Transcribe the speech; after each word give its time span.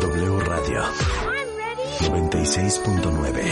W 0.00 0.40
Radio 0.40 0.82
96.9. 2.00 3.42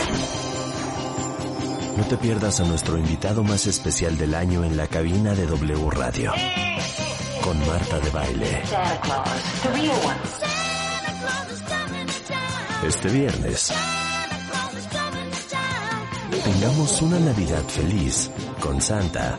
No 1.97 2.05
te 2.05 2.17
pierdas 2.17 2.61
a 2.61 2.65
nuestro 2.65 2.97
invitado 2.99 3.45
más 3.45 3.67
especial 3.67 4.17
del 4.17 4.35
año 4.35 4.65
en 4.65 4.77
la 4.77 4.87
cabina 4.87 5.35
de 5.35 5.47
W 5.47 5.91
Radio. 5.91 6.33
Con 7.45 7.59
Marta 7.67 8.01
de 8.01 8.11
Baile. 8.11 8.63
Este 12.87 13.09
viernes. 13.09 13.73
Tengamos 16.45 17.03
una 17.03 17.19
Navidad 17.19 17.63
feliz 17.69 18.31
con 18.61 18.81
Santa. 18.81 19.39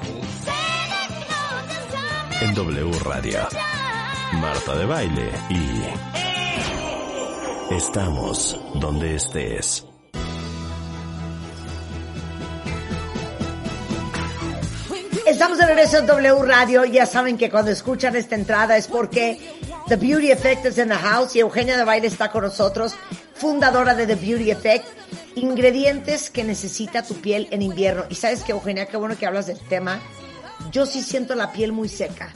En 2.41 2.53
W 2.53 2.91
Radio. 3.03 3.39
Marta 4.33 4.75
de 4.75 4.85
Baile 4.85 5.31
y... 5.49 6.20
Estamos 7.71 8.59
donde 8.75 9.15
estés. 9.15 9.87
Estamos 15.25 15.57
de 15.57 15.65
regreso 15.65 15.99
en 15.99 16.05
W 16.05 16.43
Radio. 16.43 16.83
Ya 16.83 17.05
saben 17.05 17.37
que 17.37 17.49
cuando 17.49 17.71
escuchan 17.71 18.17
esta 18.17 18.35
entrada 18.35 18.75
es 18.75 18.89
porque 18.89 19.39
The 19.87 19.95
Beauty 19.95 20.31
Effect 20.31 20.65
is 20.65 20.79
in 20.79 20.89
the 20.89 20.95
house 20.95 21.33
y 21.37 21.39
Eugenia 21.39 21.77
de 21.77 21.85
Baile 21.85 22.07
está 22.07 22.29
con 22.29 22.43
nosotros, 22.43 22.93
fundadora 23.35 23.95
de 23.95 24.05
The 24.05 24.15
Beauty 24.15 24.51
Effect. 24.51 24.85
Ingredientes 25.35 26.29
que 26.29 26.43
necesita 26.43 27.03
tu 27.03 27.21
piel 27.21 27.47
en 27.51 27.61
invierno. 27.61 28.03
Y 28.09 28.15
sabes 28.15 28.43
que, 28.43 28.51
Eugenia, 28.51 28.87
qué 28.87 28.97
bueno 28.97 29.17
que 29.17 29.25
hablas 29.25 29.47
del 29.47 29.59
tema. 29.59 30.01
Yo 30.73 30.85
sí 30.85 31.01
siento 31.01 31.35
la 31.35 31.53
piel 31.53 31.71
muy 31.71 31.87
seca. 31.87 32.33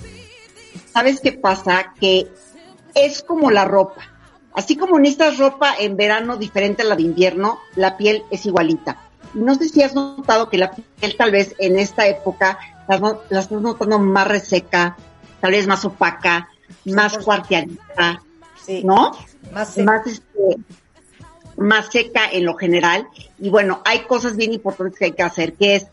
¿Sabes 0.93 1.19
qué 1.19 1.33
pasa? 1.33 1.93
Que 1.99 2.25
es 2.93 3.21
como 3.21 3.51
la 3.51 3.65
ropa. 3.65 4.14
Así 4.55 4.75
como 4.77 4.97
necesitas 4.99 5.37
ropa 5.37 5.75
en 5.77 5.97
verano 5.97 6.37
diferente 6.37 6.81
a 6.81 6.85
la 6.85 6.95
de 6.95 7.03
invierno, 7.03 7.59
la 7.75 7.97
piel 7.97 8.23
es 8.31 8.45
igualita. 8.45 8.97
No 9.33 9.55
sé 9.55 9.67
si 9.67 9.83
has 9.83 9.93
notado 9.93 10.49
que 10.49 10.57
la 10.57 10.71
piel 10.71 11.15
tal 11.17 11.31
vez 11.31 11.55
en 11.59 11.77
esta 11.77 12.07
época 12.07 12.57
la, 12.87 12.97
la 13.29 13.39
estás 13.41 13.51
notando 13.61 13.99
más 13.99 14.27
reseca, 14.27 14.95
tal 15.41 15.51
vez 15.51 15.67
más 15.67 15.83
opaca, 15.83 16.49
más 16.85 17.17
cuarteadita, 17.17 18.21
Sí. 18.65 18.81
¿no? 18.83 19.11
Más 19.53 19.73
seca. 19.73 19.85
Más, 19.85 20.07
este, 20.07 20.57
más 21.57 21.87
seca 21.91 22.21
en 22.31 22.45
lo 22.45 22.55
general. 22.55 23.07
Y 23.37 23.49
bueno, 23.49 23.81
hay 23.85 23.99
cosas 24.05 24.35
bien 24.35 24.53
importantes 24.53 24.97
que 24.97 25.05
hay 25.05 25.11
que 25.11 25.23
hacer, 25.23 25.53
que 25.53 25.75
es 25.75 25.87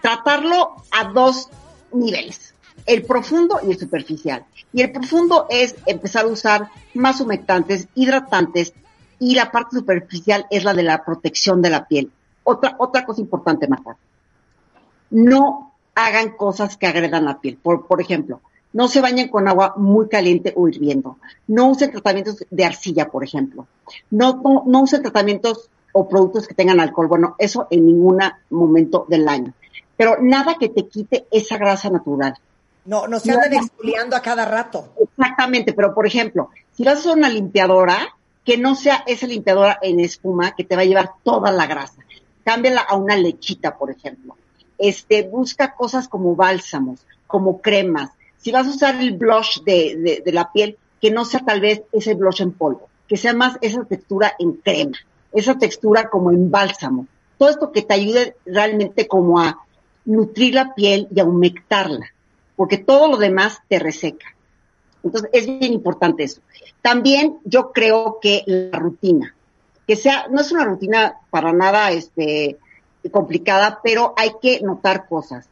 tratarlo 0.00 0.76
a 0.90 1.04
dos 1.12 1.48
niveles, 1.92 2.53
el 2.86 3.04
profundo 3.04 3.60
y 3.66 3.72
el 3.72 3.78
superficial. 3.78 4.44
Y 4.72 4.82
el 4.82 4.92
profundo 4.92 5.46
es 5.48 5.74
empezar 5.86 6.24
a 6.24 6.28
usar 6.28 6.68
más 6.94 7.20
humectantes, 7.20 7.88
hidratantes, 7.94 8.72
y 9.18 9.34
la 9.34 9.50
parte 9.50 9.76
superficial 9.76 10.46
es 10.50 10.64
la 10.64 10.74
de 10.74 10.82
la 10.82 11.04
protección 11.04 11.62
de 11.62 11.70
la 11.70 11.86
piel. 11.86 12.10
Otra, 12.42 12.76
otra 12.78 13.06
cosa 13.06 13.20
importante, 13.20 13.68
Marta. 13.68 13.96
No 15.10 15.72
hagan 15.94 16.30
cosas 16.36 16.76
que 16.76 16.86
agredan 16.86 17.24
la 17.24 17.40
piel. 17.40 17.56
Por, 17.62 17.86
por 17.86 18.00
ejemplo, 18.00 18.40
no 18.72 18.88
se 18.88 19.00
bañen 19.00 19.28
con 19.28 19.48
agua 19.48 19.74
muy 19.76 20.08
caliente 20.08 20.52
o 20.56 20.68
hirviendo. 20.68 21.18
No 21.46 21.68
usen 21.68 21.92
tratamientos 21.92 22.44
de 22.50 22.64
arcilla, 22.64 23.08
por 23.08 23.24
ejemplo. 23.24 23.66
No, 24.10 24.40
no, 24.42 24.64
no 24.66 24.82
usen 24.82 25.02
tratamientos 25.02 25.70
o 25.92 26.08
productos 26.08 26.48
que 26.48 26.54
tengan 26.54 26.80
alcohol. 26.80 27.06
Bueno, 27.06 27.36
eso 27.38 27.68
en 27.70 27.86
ningún 27.86 28.18
momento 28.50 29.06
del 29.08 29.28
año. 29.28 29.54
Pero 29.96 30.16
nada 30.20 30.56
que 30.58 30.68
te 30.68 30.88
quite 30.88 31.26
esa 31.30 31.56
grasa 31.56 31.88
natural. 31.88 32.34
No, 32.84 33.06
no 33.06 33.18
se 33.18 33.32
andan 33.32 33.54
exfoliando 33.54 34.16
a 34.16 34.20
cada 34.20 34.44
rato. 34.44 34.92
Exactamente, 35.00 35.72
pero 35.72 35.94
por 35.94 36.06
ejemplo, 36.06 36.50
si 36.72 36.84
vas 36.84 36.96
a 36.96 37.00
usar 37.00 37.16
una 37.16 37.28
limpiadora, 37.28 38.14
que 38.44 38.58
no 38.58 38.74
sea 38.74 39.04
esa 39.06 39.26
limpiadora 39.26 39.78
en 39.80 40.00
espuma 40.00 40.54
que 40.54 40.64
te 40.64 40.76
va 40.76 40.82
a 40.82 40.86
llevar 40.86 41.12
toda 41.22 41.50
la 41.50 41.66
grasa. 41.66 42.02
Cámbiala 42.44 42.82
a 42.82 42.96
una 42.96 43.16
lechita, 43.16 43.76
por 43.76 43.90
ejemplo. 43.90 44.36
Este, 44.76 45.22
busca 45.22 45.74
cosas 45.74 46.08
como 46.08 46.36
bálsamos, 46.36 47.00
como 47.26 47.62
cremas. 47.62 48.10
Si 48.36 48.52
vas 48.52 48.66
a 48.66 48.70
usar 48.70 48.96
el 48.96 49.16
blush 49.16 49.62
de, 49.62 49.96
de, 49.96 50.22
de 50.24 50.32
la 50.32 50.52
piel, 50.52 50.76
que 51.00 51.10
no 51.10 51.24
sea 51.24 51.40
tal 51.40 51.60
vez 51.60 51.82
ese 51.92 52.14
blush 52.14 52.42
en 52.42 52.52
polvo, 52.52 52.88
que 53.08 53.16
sea 53.16 53.32
más 53.32 53.56
esa 53.62 53.84
textura 53.84 54.34
en 54.38 54.52
crema, 54.54 54.98
esa 55.32 55.58
textura 55.58 56.10
como 56.10 56.30
en 56.30 56.50
bálsamo. 56.50 57.06
Todo 57.38 57.48
esto 57.48 57.72
que 57.72 57.82
te 57.82 57.94
ayude 57.94 58.36
realmente 58.44 59.08
como 59.08 59.40
a 59.40 59.58
nutrir 60.04 60.54
la 60.54 60.74
piel 60.74 61.08
y 61.14 61.20
a 61.20 61.24
humectarla, 61.24 62.06
porque 62.56 62.78
todo 62.78 63.08
lo 63.08 63.16
demás 63.16 63.60
te 63.68 63.78
reseca. 63.78 64.26
Entonces, 65.02 65.30
es 65.32 65.46
bien 65.46 65.72
importante 65.72 66.24
eso. 66.24 66.40
También 66.80 67.38
yo 67.44 67.72
creo 67.72 68.18
que 68.20 68.42
la 68.46 68.78
rutina, 68.78 69.34
que 69.86 69.96
sea, 69.96 70.26
no 70.30 70.40
es 70.40 70.50
una 70.52 70.64
rutina 70.64 71.16
para 71.30 71.52
nada 71.52 71.90
este, 71.90 72.58
complicada, 73.10 73.80
pero 73.82 74.14
hay 74.16 74.32
que 74.40 74.60
notar 74.60 75.06
cosas. 75.08 75.46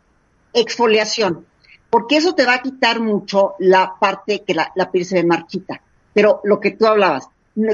Exfoliación, 0.54 1.46
porque 1.90 2.16
eso 2.16 2.34
te 2.34 2.46
va 2.46 2.54
a 2.54 2.62
quitar 2.62 3.00
mucho 3.00 3.54
la 3.58 3.94
parte 4.00 4.42
que 4.42 4.54
la, 4.54 4.72
piel 4.90 5.04
se 5.04 5.16
ve 5.16 5.24
marchita. 5.24 5.82
Pero 6.14 6.40
lo 6.44 6.60
que 6.60 6.70
tú 6.70 6.86
hablabas, 6.86 7.28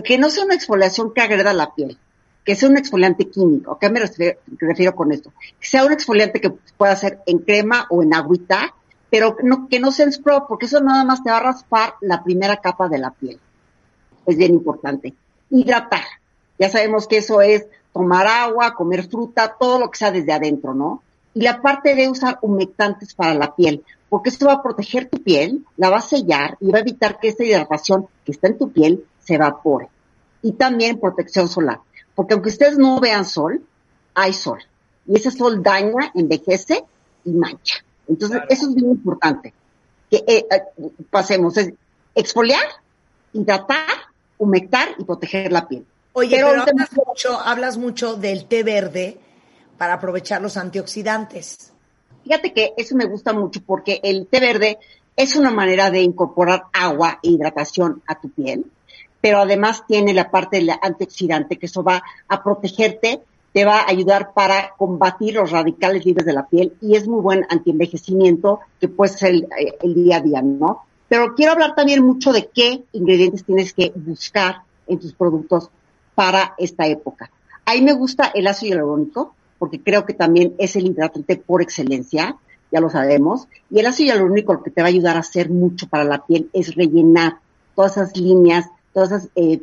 que 0.05 0.19
no 0.19 0.31
sea 0.31 0.45
una 0.45 0.55
exfoliación 0.55 1.13
que 1.13 1.21
agreda 1.21 1.53
la 1.53 1.75
piel, 1.75 1.97
que 2.45 2.57
sea 2.57 2.69
un 2.69 2.79
exfoliante 2.79 3.29
químico. 3.29 3.73
¿A 3.73 3.79
qué 3.79 3.91
me 3.91 4.01
refiero, 4.01 4.39
refiero 4.59 4.95
con 4.97 5.13
esto? 5.13 5.33
Que 5.61 5.67
sea 5.67 5.85
un 5.85 5.93
exfoliante 5.93 6.41
que 6.41 6.51
pueda 6.77 6.97
ser 6.97 7.21
en 7.27 7.39
crema 7.39 7.87
o 7.91 8.03
en 8.03 8.15
agüita, 8.15 8.75
pero 9.11 9.37
no, 9.43 9.69
que 9.69 9.81
no 9.81 9.91
sea 9.91 10.11
scrub, 10.11 10.47
porque 10.49 10.67
eso 10.67 10.81
nada 10.81 11.05
más 11.05 11.23
te 11.23 11.31
va 11.31 11.39
a 11.39 11.43
raspar 11.43 11.95
la 12.01 12.23
primera 12.23 12.57
capa 12.59 12.89
de 12.89 12.99
la 12.99 13.11
piel. 13.11 13.41
Es 14.27 14.37
bien 14.37 14.53
importante. 14.53 15.15
Hidratar. 15.51 16.05
Ya 16.59 16.69
sabemos 16.69 17.07
que 17.07 17.19
eso 17.19 17.41
es 17.41 17.67
tomar 17.93 18.27
agua, 18.27 18.75
comer 18.75 19.09
fruta, 19.09 19.57
todo 19.59 19.79
lo 19.79 19.91
que 19.91 19.99
sea 19.99 20.11
desde 20.11 20.33
adentro, 20.33 20.75
¿no? 20.75 21.03
Y 21.35 21.43
la 21.43 21.63
parte 21.63 21.95
de 21.95 22.09
usar 22.09 22.39
humectantes 22.43 23.15
para 23.15 23.35
la 23.35 23.55
piel, 23.55 23.85
porque 24.09 24.31
esto 24.31 24.47
va 24.47 24.55
a 24.55 24.63
proteger 24.63 25.09
tu 25.09 25.23
piel, 25.23 25.65
la 25.77 25.91
va 25.91 25.99
a 25.99 26.03
sellar 26.03 26.57
y 26.61 26.71
va 26.71 26.79
a 26.79 26.83
evitar 26.83 27.19
que 27.19 27.29
esta 27.29 27.45
hidratación 27.45 28.07
que 28.25 28.33
está 28.33 28.49
en 28.49 28.59
tu 28.59 28.71
piel 28.71 29.05
se 29.21 29.35
evapore. 29.35 29.89
Y 30.43 30.53
también 30.53 31.01
protección 31.01 31.49
solar, 31.49 31.81
porque 32.15 32.35
aunque 32.35 32.51
ustedes 32.51 32.79
no 32.79 33.01
vean 33.01 33.25
sol, 33.25 33.63
hay 34.15 34.33
sol. 34.33 34.59
Y 35.07 35.17
ese 35.17 35.31
sol 35.31 35.63
daña, 35.63 36.11
envejece 36.15 36.85
y 37.25 37.31
mancha. 37.31 37.85
Entonces, 38.09 38.39
claro. 38.39 38.47
eso 38.51 38.69
es 38.69 38.75
bien 38.75 38.91
importante. 38.91 39.53
Que 40.11 40.17
eh, 40.27 40.47
eh, 40.51 40.63
pasemos, 41.11 41.57
es 41.57 41.73
exfoliar, 42.15 42.65
hidratar, 43.33 43.87
humectar 44.39 44.89
y 44.99 45.05
proteger 45.05 45.53
la 45.53 45.69
piel. 45.69 45.85
Oye, 46.15 46.37
pero, 46.37 46.49
pero 46.49 46.63
hablas, 46.63 46.91
mucho, 47.07 47.39
hablas 47.39 47.77
mucho 47.77 48.17
del 48.17 48.47
té 48.47 48.63
verde 48.63 49.21
para 49.77 49.95
aprovechar 49.95 50.43
los 50.43 50.57
antioxidantes. 50.57 51.73
Fíjate 52.25 52.53
que 52.53 52.73
eso 52.77 52.97
me 52.97 53.05
gusta 53.05 53.33
mucho 53.33 53.61
porque 53.65 54.01
el 54.03 54.27
té 54.27 54.41
verde 54.41 54.79
es 55.17 55.37
una 55.37 55.51
manera 55.51 55.91
de 55.91 56.01
incorporar 56.01 56.65
agua 56.73 57.19
e 57.23 57.31
hidratación 57.31 58.03
a 58.07 58.21
tu 58.21 58.31
piel, 58.31 58.67
pero 59.21 59.39
además 59.39 59.85
tiene 59.87 60.13
la 60.13 60.31
parte 60.31 60.59
del 60.59 60.71
antioxidante 60.81 61.57
que 61.57 61.67
eso 61.67 61.83
va 61.83 62.03
a 62.29 62.43
protegerte, 62.43 63.23
te 63.53 63.65
va 63.65 63.81
a 63.81 63.91
ayudar 63.91 64.33
para 64.35 64.75
combatir 64.77 65.35
los 65.35 65.51
radicales 65.51 66.05
libres 66.05 66.27
de 66.27 66.33
la 66.33 66.47
piel 66.47 66.75
y 66.81 66.97
es 66.97 67.09
muy 67.09 67.21
buen 67.21 67.47
antienvejecimiento 67.49 68.61
que 68.81 68.89
puede 68.89 69.13
ser 69.13 69.31
el, 69.31 69.49
el 69.83 69.95
día 69.95 70.17
a 70.17 70.21
día, 70.21 70.43
¿no? 70.43 70.83
Pero 71.09 71.35
quiero 71.35 71.53
hablar 71.53 71.75
también 71.75 72.05
mucho 72.05 72.33
de 72.33 72.49
qué 72.53 72.85
ingredientes 72.93 73.45
tienes 73.45 73.73
que 73.73 73.93
buscar 73.97 74.63
en 74.87 74.99
tus 74.99 75.15
productos 75.15 75.71
para 76.15 76.55
esta 76.59 76.87
época. 76.87 77.31
Ahí 77.65 77.83
me 77.83 77.93
gusta 77.93 78.31
el 78.35 78.47
ácido 78.47 78.77
hialurónico, 78.77 79.35
porque 79.59 79.83
creo 79.83 80.05
que 80.05 80.15
también 80.15 80.55
es 80.59 80.77
el 80.77 80.87
hidratante 80.87 81.37
por 81.37 81.63
excelencia, 81.63 82.37
ya 82.71 82.81
lo 82.81 82.91
sabemos. 82.91 83.49
Y 83.71 83.79
el 83.81 83.87
ácido 83.87 84.15
hialurónico 84.15 84.55
lo 84.55 84.63
que 84.63 84.71
te 84.71 84.83
va 84.83 84.89
a 84.89 84.91
ayudar 84.91 85.17
a 85.17 85.21
hacer 85.21 85.51
mucho 85.51 85.89
para 85.89 86.05
la 86.05 86.25
piel 86.25 86.51
es 86.53 86.75
rellenar 86.75 87.39
todas 87.75 87.93
esas 87.93 88.17
líneas, 88.17 88.67
todas 88.93 89.11
esas 89.11 89.29
eh, 89.37 89.63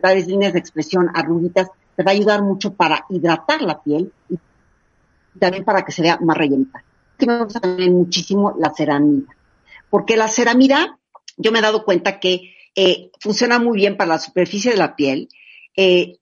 tales 0.00 0.26
líneas 0.26 0.52
de 0.52 0.58
expresión, 0.58 1.10
arruguitas, 1.14 1.68
te 1.98 2.04
va 2.04 2.12
a 2.12 2.14
ayudar 2.14 2.42
mucho 2.44 2.74
para 2.74 3.06
hidratar 3.10 3.60
la 3.60 3.82
piel 3.82 4.12
y 4.30 5.38
también 5.40 5.64
para 5.64 5.84
que 5.84 5.90
se 5.90 6.00
vea 6.00 6.16
más 6.22 6.38
rellenita. 6.38 6.84
Que 7.18 7.26
me 7.26 7.42
gusta 7.42 7.58
también 7.58 7.92
muchísimo 7.92 8.54
la 8.56 8.72
ceramida, 8.72 9.36
porque 9.90 10.16
la 10.16 10.28
ceramida, 10.28 11.00
yo 11.36 11.50
me 11.50 11.58
he 11.58 11.62
dado 11.62 11.84
cuenta 11.84 12.20
que 12.20 12.54
eh, 12.76 13.10
funciona 13.18 13.58
muy 13.58 13.78
bien 13.78 13.96
para 13.96 14.10
la 14.10 14.20
superficie 14.20 14.70
de 14.70 14.76
la 14.76 14.94
piel. 14.94 15.28
Eh, 15.76 16.18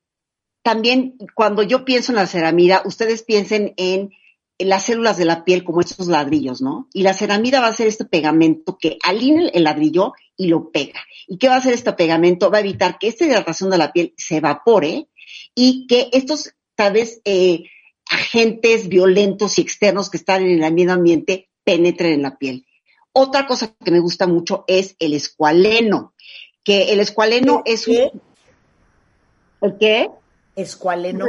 también 0.62 1.18
cuando 1.34 1.62
yo 1.62 1.84
pienso 1.84 2.12
en 2.12 2.16
la 2.16 2.26
ceramida, 2.26 2.80
ustedes 2.86 3.22
piensen 3.22 3.74
en, 3.76 4.12
las 4.58 4.84
células 4.84 5.18
de 5.18 5.26
la 5.26 5.44
piel 5.44 5.62
como 5.62 5.82
estos 5.82 6.06
ladrillos, 6.06 6.62
¿no? 6.62 6.88
Y 6.94 7.02
la 7.02 7.12
ceramida 7.12 7.60
va 7.60 7.66
a 7.66 7.74
ser 7.74 7.86
este 7.86 8.06
pegamento 8.06 8.78
que 8.80 8.96
alinea 9.02 9.50
el 9.50 9.64
ladrillo 9.64 10.14
y 10.36 10.48
lo 10.48 10.70
pega. 10.70 11.00
¿Y 11.26 11.38
qué 11.38 11.48
va 11.48 11.54
a 11.56 11.58
hacer 11.58 11.74
este 11.74 11.92
pegamento? 11.92 12.50
Va 12.50 12.58
a 12.58 12.60
evitar 12.60 12.98
que 12.98 13.08
esta 13.08 13.24
hidratación 13.24 13.70
de 13.70 13.78
la 13.78 13.92
piel 13.92 14.14
se 14.16 14.36
evapore 14.36 15.08
y 15.54 15.86
que 15.86 16.08
estos, 16.12 16.54
tal 16.74 16.92
vez, 16.92 17.20
eh, 17.24 17.64
agentes 18.10 18.88
violentos 18.88 19.58
y 19.58 19.62
externos 19.62 20.10
que 20.10 20.18
están 20.18 20.42
en 20.42 20.62
el 20.62 20.72
medio 20.72 20.92
ambiente 20.92 21.48
penetren 21.64 22.12
en 22.12 22.22
la 22.22 22.36
piel. 22.36 22.66
Otra 23.12 23.46
cosa 23.46 23.74
que 23.82 23.90
me 23.90 23.98
gusta 23.98 24.26
mucho 24.26 24.64
es 24.68 24.94
el 24.98 25.14
escualeno, 25.14 26.12
que 26.62 26.92
el 26.92 27.00
escualeno 27.00 27.62
es 27.64 27.88
un... 27.88 28.20
¿El 29.62 29.78
qué? 29.78 30.10
Escualeno. 30.54 31.26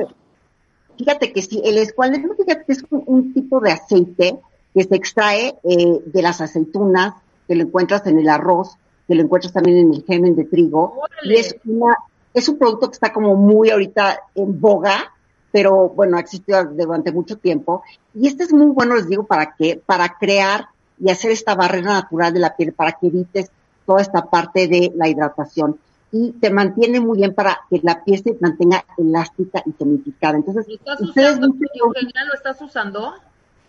Fíjate 0.97 1.31
que 1.31 1.41
sí, 1.41 1.61
el 1.63 1.77
escualeno 1.77 2.33
fíjate 2.35 2.65
que 2.65 2.73
es 2.73 2.83
un, 2.89 3.33
tipo 3.33 3.59
de 3.59 3.71
aceite 3.71 4.39
que 4.73 4.83
se 4.83 4.95
extrae 4.95 5.55
eh, 5.63 5.99
de 6.05 6.21
las 6.21 6.41
aceitunas, 6.41 7.13
que 7.47 7.55
lo 7.55 7.63
encuentras 7.63 8.05
en 8.07 8.19
el 8.19 8.29
arroz, 8.29 8.77
que 9.07 9.15
lo 9.15 9.23
encuentras 9.23 9.53
también 9.53 9.77
en 9.77 9.93
el 9.93 10.03
germen 10.03 10.35
de 10.35 10.45
trigo. 10.45 11.01
Y 11.23 11.35
es, 11.35 11.55
una, 11.65 11.95
es 12.33 12.47
un 12.49 12.57
producto 12.57 12.89
que 12.89 12.93
está 12.93 13.13
como 13.13 13.35
muy 13.35 13.69
ahorita 13.69 14.19
en 14.35 14.59
boga, 14.59 15.13
pero 15.51 15.89
bueno, 15.89 16.17
ha 16.17 16.19
existido 16.19 16.63
durante 16.65 17.11
mucho 17.11 17.37
tiempo. 17.37 17.83
Y 18.13 18.27
este 18.27 18.43
es 18.43 18.53
muy 18.53 18.67
bueno, 18.67 18.95
les 18.95 19.07
digo, 19.07 19.23
¿para 19.23 19.55
qué? 19.57 19.81
Para 19.85 20.17
crear 20.17 20.67
y 20.99 21.09
hacer 21.09 21.31
esta 21.31 21.55
barrera 21.55 21.93
natural 21.93 22.33
de 22.33 22.39
la 22.39 22.55
piel, 22.55 22.73
para 22.73 22.93
que 22.93 23.07
evites 23.07 23.49
toda 23.85 24.01
esta 24.01 24.25
parte 24.25 24.67
de 24.67 24.91
la 24.95 25.07
hidratación 25.07 25.79
y 26.11 26.31
te 26.33 26.49
mantiene 26.49 26.99
muy 26.99 27.17
bien 27.17 27.33
para 27.33 27.59
que 27.69 27.79
la 27.83 28.03
piel 28.03 28.21
se 28.23 28.37
mantenga 28.39 28.83
elástica 28.97 29.61
y 29.65 29.71
tonificada. 29.71 30.37
Entonces, 30.37 30.67
¿Estás 30.67 31.01
usando, 31.01 31.47
¿lo 31.47 32.33
estás 32.33 32.61
usando? 32.61 33.13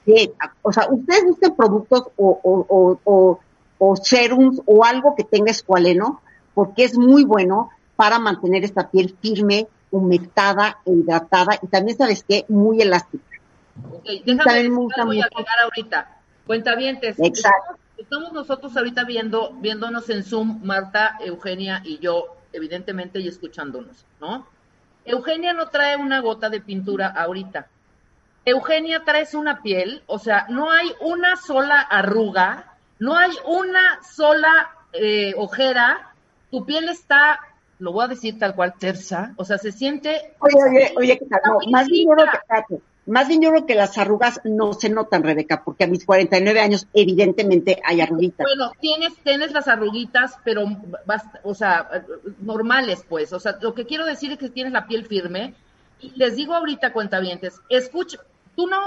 Sí, 0.04 0.32
o 0.62 0.72
sea, 0.72 0.88
ustedes 0.90 1.24
busquen 1.26 1.54
productos 1.54 2.04
o, 2.16 2.40
o, 2.42 2.66
o, 2.68 3.00
o, 3.04 3.40
serums 3.96 4.60
o 4.66 4.84
algo 4.84 5.14
que 5.16 5.24
tenga 5.24 5.50
escualeno, 5.50 6.20
porque 6.54 6.84
es 6.84 6.96
muy 6.98 7.24
bueno 7.24 7.70
para 7.96 8.18
mantener 8.18 8.64
esta 8.64 8.90
piel 8.90 9.16
firme, 9.20 9.66
humectada 9.90 10.78
e 10.84 10.92
hidratada 10.92 11.58
y 11.62 11.66
también, 11.68 11.96
¿sabes 11.96 12.24
qué? 12.28 12.44
Muy 12.48 12.80
elástica. 12.82 13.24
Ok, 13.92 14.04
déjame 14.24 14.68
voy 14.68 15.20
a 15.20 15.24
agregar 15.24 15.60
ahorita. 15.64 16.16
Cuentavientes. 16.46 17.16
Exacto 17.18 17.78
estamos 17.98 18.32
nosotros 18.32 18.74
ahorita 18.76 19.04
viendo, 19.04 19.52
viéndonos 19.60 20.08
en 20.08 20.22
Zoom, 20.22 20.60
Marta, 20.64 21.18
Eugenia 21.20 21.82
y 21.84 21.98
yo, 21.98 22.36
evidentemente, 22.52 23.20
y 23.20 23.28
escuchándonos, 23.28 24.06
¿no? 24.20 24.46
Eugenia 25.04 25.52
no 25.52 25.68
trae 25.68 25.96
una 25.96 26.20
gota 26.20 26.48
de 26.48 26.60
pintura 26.60 27.08
ahorita. 27.08 27.66
Eugenia 28.44 29.04
traes 29.04 29.34
una 29.34 29.62
piel, 29.62 30.02
o 30.06 30.18
sea, 30.18 30.46
no 30.48 30.70
hay 30.70 30.90
una 31.00 31.36
sola 31.36 31.80
arruga, 31.80 32.77
no 32.98 33.16
hay 33.16 33.30
una 33.46 34.02
sola 34.02 34.70
eh, 34.92 35.34
ojera, 35.36 36.12
tu 36.50 36.64
piel 36.64 36.88
está, 36.88 37.40
lo 37.78 37.92
voy 37.92 38.04
a 38.04 38.08
decir 38.08 38.38
tal 38.38 38.54
cual, 38.54 38.74
tersa, 38.78 39.34
o 39.36 39.44
sea, 39.44 39.58
se 39.58 39.72
siente... 39.72 40.34
Oye, 40.40 40.54
oye, 40.68 40.94
oye, 40.96 41.20
no, 41.44 41.70
más 41.70 41.86
bien 41.86 42.08
que 42.68 42.80
más 43.08 43.26
bien 43.26 43.40
yo 43.40 43.48
creo 43.50 43.64
que 43.64 43.74
las 43.74 43.96
arrugas 43.96 44.38
no 44.44 44.74
se 44.74 44.90
notan, 44.90 45.22
Rebeca, 45.22 45.64
porque 45.64 45.84
a 45.84 45.86
mis 45.86 46.04
49 46.04 46.60
años 46.60 46.86
evidentemente 46.92 47.80
hay 47.82 48.02
arruguitas. 48.02 48.46
Bueno, 48.46 48.70
tienes, 48.80 49.16
tienes 49.24 49.52
las 49.52 49.66
arruguitas, 49.66 50.38
pero, 50.44 50.66
o 51.42 51.54
sea, 51.54 51.88
normales, 52.42 53.06
pues. 53.08 53.32
O 53.32 53.40
sea, 53.40 53.56
lo 53.62 53.72
que 53.72 53.86
quiero 53.86 54.04
decir 54.04 54.32
es 54.32 54.38
que 54.38 54.50
tienes 54.50 54.74
la 54.74 54.86
piel 54.86 55.06
firme. 55.06 55.54
Y 56.00 56.10
les 56.16 56.36
digo 56.36 56.54
ahorita, 56.54 56.92
cuentavientes, 56.92 57.62
escucha, 57.70 58.18
tú 58.54 58.66
no 58.66 58.78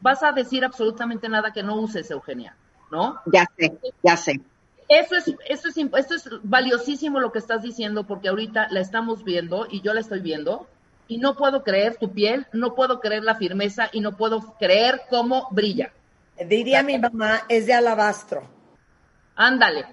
vas 0.00 0.24
a 0.24 0.32
decir 0.32 0.64
absolutamente 0.64 1.28
nada 1.28 1.52
que 1.52 1.62
no 1.62 1.76
uses, 1.76 2.10
Eugenia, 2.10 2.56
¿no? 2.90 3.20
Ya 3.26 3.46
sé, 3.56 3.72
ya 4.02 4.16
sé. 4.16 4.40
Eso 4.88 5.14
es, 5.14 5.28
eso 5.48 5.68
es, 5.68 5.76
esto 5.76 6.14
es 6.14 6.28
valiosísimo 6.42 7.20
lo 7.20 7.30
que 7.30 7.38
estás 7.38 7.62
diciendo, 7.62 8.04
porque 8.04 8.28
ahorita 8.28 8.68
la 8.70 8.80
estamos 8.80 9.22
viendo 9.22 9.66
y 9.70 9.82
yo 9.82 9.94
la 9.94 10.00
estoy 10.00 10.20
viendo 10.20 10.66
y 11.06 11.18
no 11.18 11.36
puedo 11.36 11.62
creer 11.62 11.96
tu 11.96 12.12
piel, 12.12 12.46
no 12.52 12.74
puedo 12.74 13.00
creer 13.00 13.24
la 13.24 13.34
firmeza 13.34 13.88
y 13.92 14.00
no 14.00 14.16
puedo 14.16 14.54
creer 14.58 15.02
cómo 15.10 15.48
brilla. 15.50 15.92
Diría 16.44 16.82
mi 16.82 16.98
mamá, 16.98 17.42
es 17.48 17.66
de 17.66 17.74
alabastro. 17.74 18.42
Ándale. 19.36 19.86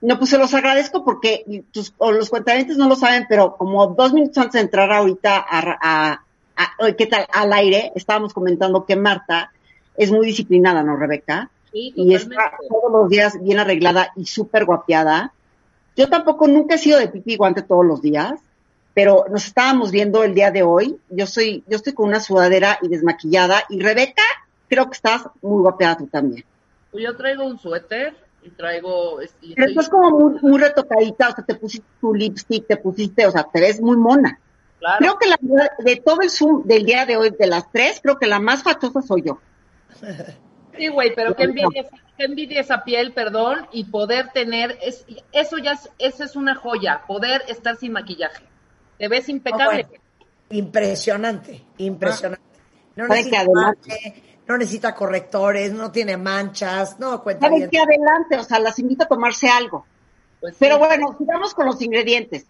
No, 0.00 0.18
pues 0.18 0.30
se 0.30 0.38
los 0.38 0.52
agradezco 0.52 1.04
porque 1.04 1.64
los 1.98 2.30
cuentavientes 2.30 2.76
no 2.76 2.88
lo 2.88 2.96
saben, 2.96 3.26
pero 3.28 3.56
como 3.56 3.86
dos 3.88 4.12
minutos 4.12 4.38
antes 4.38 4.54
de 4.54 4.60
entrar 4.60 4.92
ahorita 4.92 5.46
a, 5.48 6.24
¿qué 6.98 7.06
tal? 7.06 7.26
al 7.32 7.52
aire, 7.52 7.92
estábamos 7.94 8.34
comentando 8.34 8.84
que 8.84 8.96
Marta 8.96 9.52
es 9.96 10.10
muy 10.10 10.26
disciplinada, 10.26 10.82
¿no, 10.82 10.96
Rebeca? 10.96 11.50
Sí, 11.74 11.92
y 11.94 12.14
está 12.14 12.52
todos 12.68 12.90
los 12.90 13.10
días 13.10 13.36
bien 13.42 13.58
arreglada 13.58 14.12
y 14.16 14.24
súper 14.24 14.64
guapeada. 14.64 15.34
Yo 15.96 16.08
tampoco 16.08 16.48
nunca 16.48 16.76
he 16.76 16.78
sido 16.78 16.98
de 16.98 17.08
pipi 17.08 17.36
guante 17.36 17.62
todos 17.62 17.84
los 17.84 18.00
días 18.00 18.40
pero 18.94 19.26
nos 19.28 19.46
estábamos 19.46 19.90
viendo 19.90 20.22
el 20.22 20.34
día 20.34 20.52
de 20.52 20.62
hoy. 20.62 20.98
Yo 21.10 21.26
soy, 21.26 21.64
yo 21.66 21.76
estoy 21.76 21.92
con 21.92 22.08
una 22.08 22.20
sudadera 22.20 22.78
y 22.80 22.88
desmaquillada 22.88 23.64
y 23.68 23.80
Rebeca, 23.80 24.22
creo 24.68 24.86
que 24.86 24.94
estás 24.94 25.24
muy 25.42 25.62
guapeada 25.62 25.98
tú 25.98 26.06
también. 26.06 26.44
Pues 26.92 27.02
yo 27.04 27.16
traigo 27.16 27.44
un 27.44 27.58
suéter 27.58 28.14
y 28.44 28.50
traigo... 28.50 29.18
pero 29.56 29.68
estás 29.68 29.88
como 29.88 30.10
muy, 30.10 30.40
muy 30.40 30.60
retocadita, 30.60 31.30
o 31.30 31.34
sea, 31.34 31.44
te 31.44 31.56
pusiste 31.56 31.86
tu 32.00 32.14
lipstick, 32.14 32.66
te 32.68 32.76
pusiste, 32.76 33.26
o 33.26 33.32
sea, 33.32 33.42
te 33.52 33.60
ves 33.60 33.80
muy 33.80 33.96
mona. 33.96 34.38
Claro. 34.78 34.98
Creo 34.98 35.18
que 35.18 35.28
la, 35.28 35.70
de 35.78 35.96
todo 35.96 36.20
el 36.20 36.30
Zoom 36.30 36.62
del 36.64 36.84
día 36.84 37.04
de 37.04 37.16
hoy, 37.16 37.30
de 37.30 37.46
las 37.46 37.70
tres, 37.72 38.00
creo 38.00 38.18
que 38.18 38.26
la 38.26 38.38
más 38.38 38.62
fachosa 38.62 39.02
soy 39.02 39.22
yo. 39.22 39.40
Sí, 40.76 40.88
güey, 40.88 41.14
pero 41.14 41.34
qué 41.34 41.44
envidia, 41.44 41.86
qué 42.16 42.24
envidia 42.24 42.60
esa 42.60 42.84
piel, 42.84 43.12
perdón, 43.12 43.66
y 43.72 43.84
poder 43.84 44.30
tener, 44.32 44.78
es, 44.82 45.04
eso 45.32 45.58
ya 45.58 45.72
es, 45.72 45.90
eso 45.98 46.24
es 46.24 46.36
una 46.36 46.54
joya, 46.54 47.02
poder 47.06 47.42
estar 47.48 47.76
sin 47.76 47.92
maquillaje. 47.92 48.44
Te 48.98 49.08
ves 49.08 49.28
impecable. 49.28 49.86
impresionante, 50.50 51.64
impresionante. 51.78 52.42
No 52.96 53.08
necesita, 53.08 53.44
no 54.46 54.58
necesita 54.58 54.94
correctores, 54.94 55.72
no 55.72 55.90
tiene 55.90 56.16
manchas, 56.16 56.98
no 56.98 57.22
cuenta 57.22 57.48
bien. 57.48 57.68
que 57.70 57.78
adelante, 57.78 58.36
o 58.38 58.44
sea, 58.44 58.58
las 58.58 58.78
invito 58.78 59.04
a 59.04 59.08
tomarse 59.08 59.48
algo. 59.48 59.86
Pues 60.40 60.56
Pero 60.58 60.78
bueno, 60.78 61.16
sigamos 61.18 61.54
con 61.54 61.66
los 61.66 61.80
ingredientes. 61.80 62.46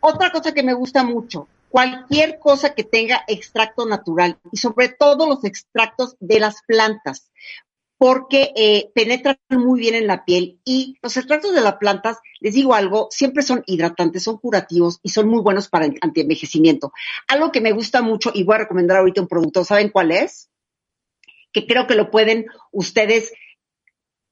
Otra 0.00 0.32
cosa 0.32 0.52
que 0.52 0.62
me 0.62 0.72
gusta 0.72 1.04
mucho, 1.04 1.46
cualquier 1.72 2.38
cosa 2.38 2.74
que 2.74 2.84
tenga 2.84 3.24
extracto 3.26 3.86
natural 3.86 4.38
y 4.52 4.58
sobre 4.58 4.90
todo 4.90 5.26
los 5.26 5.42
extractos 5.44 6.16
de 6.20 6.38
las 6.38 6.62
plantas 6.66 7.32
porque 7.96 8.52
eh, 8.56 8.90
penetran 8.96 9.38
muy 9.48 9.78
bien 9.78 9.94
en 9.94 10.08
la 10.08 10.24
piel 10.24 10.60
y 10.64 10.96
los 11.00 11.16
extractos 11.16 11.54
de 11.54 11.60
las 11.60 11.76
plantas, 11.76 12.18
les 12.40 12.52
digo 12.52 12.74
algo, 12.74 13.06
siempre 13.12 13.44
son 13.44 13.62
hidratantes, 13.64 14.24
son 14.24 14.38
curativos 14.38 14.98
y 15.04 15.10
son 15.10 15.28
muy 15.28 15.40
buenos 15.40 15.68
para 15.68 15.86
el 15.86 15.98
antienvejecimiento. 16.00 16.92
Algo 17.28 17.52
que 17.52 17.60
me 17.60 17.70
gusta 17.70 18.02
mucho 18.02 18.32
y 18.34 18.42
voy 18.42 18.56
a 18.56 18.58
recomendar 18.58 18.96
ahorita 18.96 19.20
un 19.20 19.28
producto, 19.28 19.64
¿saben 19.64 19.90
cuál 19.90 20.10
es? 20.10 20.50
Que 21.52 21.64
creo 21.64 21.86
que 21.86 21.94
lo 21.94 22.10
pueden 22.10 22.46
ustedes 22.72 23.32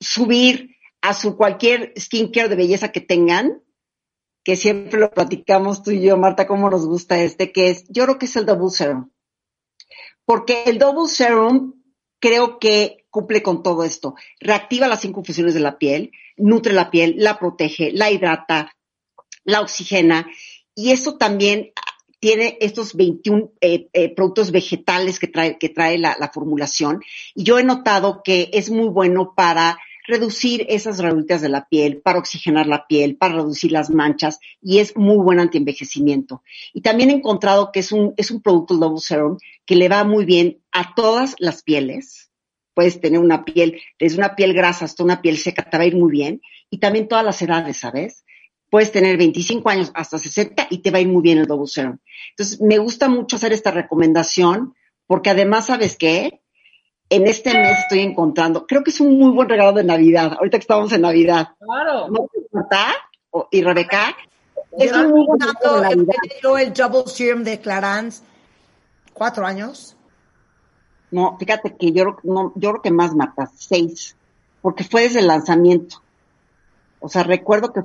subir 0.00 0.74
a 1.00 1.14
su 1.14 1.36
cualquier 1.36 1.94
skincare 1.96 2.48
de 2.48 2.56
belleza 2.56 2.90
que 2.90 3.00
tengan, 3.00 3.62
que 4.44 4.56
siempre 4.56 4.98
lo 4.98 5.10
platicamos 5.10 5.82
tú 5.82 5.90
y 5.90 6.02
yo, 6.02 6.16
Marta, 6.16 6.46
cómo 6.46 6.70
nos 6.70 6.86
gusta 6.86 7.20
este, 7.22 7.52
que 7.52 7.70
es, 7.70 7.84
yo 7.88 8.04
creo 8.04 8.18
que 8.18 8.26
es 8.26 8.36
el 8.36 8.46
Double 8.46 8.70
Serum. 8.70 9.10
Porque 10.24 10.64
el 10.66 10.78
Double 10.78 11.08
Serum 11.08 11.74
creo 12.20 12.58
que 12.58 13.06
cumple 13.10 13.42
con 13.42 13.62
todo 13.62 13.84
esto. 13.84 14.14
Reactiva 14.38 14.88
las 14.88 15.00
cinco 15.00 15.24
funciones 15.24 15.54
de 15.54 15.60
la 15.60 15.78
piel, 15.78 16.12
nutre 16.36 16.72
la 16.72 16.90
piel, 16.90 17.14
la 17.18 17.38
protege, 17.38 17.92
la 17.92 18.10
hidrata, 18.10 18.72
la 19.44 19.60
oxigena 19.60 20.26
y 20.74 20.90
eso 20.90 21.16
también 21.16 21.72
tiene 22.20 22.58
estos 22.60 22.94
21 22.94 23.52
eh, 23.60 23.88
eh, 23.92 24.14
productos 24.14 24.50
vegetales 24.50 25.18
que 25.18 25.26
trae, 25.26 25.58
que 25.58 25.70
trae 25.70 25.98
la, 25.98 26.30
formulación 26.32 27.02
y 27.34 27.44
yo 27.44 27.58
he 27.58 27.64
notado 27.64 28.22
que 28.22 28.50
es 28.52 28.70
muy 28.70 28.88
bueno 28.88 29.32
para 29.34 29.78
reducir 30.10 30.66
esas 30.68 30.98
ranulitas 30.98 31.40
de 31.40 31.48
la 31.48 31.66
piel, 31.68 32.02
para 32.02 32.18
oxigenar 32.18 32.66
la 32.66 32.86
piel, 32.86 33.16
para 33.16 33.36
reducir 33.36 33.72
las 33.72 33.90
manchas 33.90 34.38
y 34.60 34.78
es 34.78 34.96
muy 34.96 35.16
buen 35.16 35.40
antienvejecimiento. 35.40 36.42
Y 36.74 36.82
también 36.82 37.10
he 37.10 37.14
encontrado 37.14 37.70
que 37.72 37.80
es 37.80 37.92
un, 37.92 38.12
es 38.16 38.30
un 38.30 38.42
producto 38.42 38.76
Double 38.76 39.00
Serum 39.00 39.38
que 39.64 39.76
le 39.76 39.88
va 39.88 40.04
muy 40.04 40.24
bien 40.24 40.58
a 40.72 40.94
todas 40.94 41.34
las 41.38 41.62
pieles. 41.62 42.30
Puedes 42.74 43.00
tener 43.00 43.20
una 43.20 43.44
piel, 43.44 43.80
desde 43.98 44.18
una 44.18 44.36
piel 44.36 44.52
grasa 44.52 44.84
hasta 44.84 45.04
una 45.04 45.22
piel 45.22 45.38
seca, 45.38 45.68
te 45.68 45.76
va 45.76 45.84
a 45.84 45.86
ir 45.86 45.96
muy 45.96 46.10
bien. 46.10 46.42
Y 46.68 46.78
también 46.78 47.08
todas 47.08 47.24
las 47.24 47.40
edades, 47.42 47.78
¿sabes? 47.78 48.24
Puedes 48.68 48.92
tener 48.92 49.16
25 49.16 49.68
años 49.68 49.90
hasta 49.94 50.18
60 50.18 50.68
y 50.70 50.78
te 50.78 50.90
va 50.90 50.98
a 50.98 51.00
ir 51.00 51.08
muy 51.08 51.22
bien 51.22 51.38
el 51.38 51.46
Double 51.46 51.66
Serum. 51.66 51.98
Entonces, 52.30 52.60
me 52.60 52.78
gusta 52.78 53.08
mucho 53.08 53.36
hacer 53.36 53.52
esta 53.52 53.70
recomendación 53.70 54.74
porque 55.06 55.30
además, 55.30 55.66
¿sabes 55.66 55.96
qué? 55.96 56.40
En 57.10 57.26
este 57.26 57.52
mes 57.52 57.78
estoy 57.80 58.00
encontrando, 58.00 58.66
creo 58.66 58.82
que 58.82 58.90
es 58.90 59.00
un 59.00 59.18
muy 59.18 59.32
buen 59.32 59.48
regalo 59.48 59.72
de 59.72 59.84
Navidad, 59.84 60.34
ahorita 60.38 60.58
que 60.58 60.62
estamos 60.62 60.92
en 60.92 61.02
Navidad. 61.02 61.48
Claro. 61.58 62.08
¿No 62.08 62.28
te 62.32 62.38
importa? 62.38 62.86
y 63.50 63.62
Rebeca. 63.62 64.16
Es 64.78 64.92
un 64.92 65.10
muy 65.10 65.26
yo 66.42 66.58
el 66.58 66.72
Double 66.72 67.04
Serum 67.06 67.42
de 67.42 67.60
Clarins, 67.60 68.22
cuatro 69.12 69.44
años. 69.44 69.96
No, 71.10 71.36
fíjate 71.38 71.76
que 71.76 71.92
yo, 71.92 72.16
no, 72.22 72.52
yo 72.54 72.70
creo 72.70 72.82
que 72.82 72.90
más, 72.92 73.14
Marta, 73.14 73.50
seis, 73.56 74.16
porque 74.62 74.84
fue 74.84 75.02
desde 75.02 75.20
el 75.20 75.26
lanzamiento. 75.26 76.02
O 77.00 77.08
sea, 77.08 77.24
recuerdo 77.24 77.72
que 77.72 77.82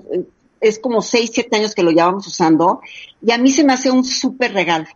es 0.61 0.77
como 0.77 1.01
seis, 1.01 1.31
siete 1.33 1.57
años 1.57 1.73
que 1.73 1.83
lo 1.83 1.91
llevamos 1.91 2.27
usando 2.27 2.81
y 3.21 3.31
a 3.31 3.37
mí 3.37 3.49
se 3.49 3.63
me 3.63 3.73
hace 3.73 3.89
un 3.89 4.03
súper 4.03 4.53
regalo. 4.53 4.87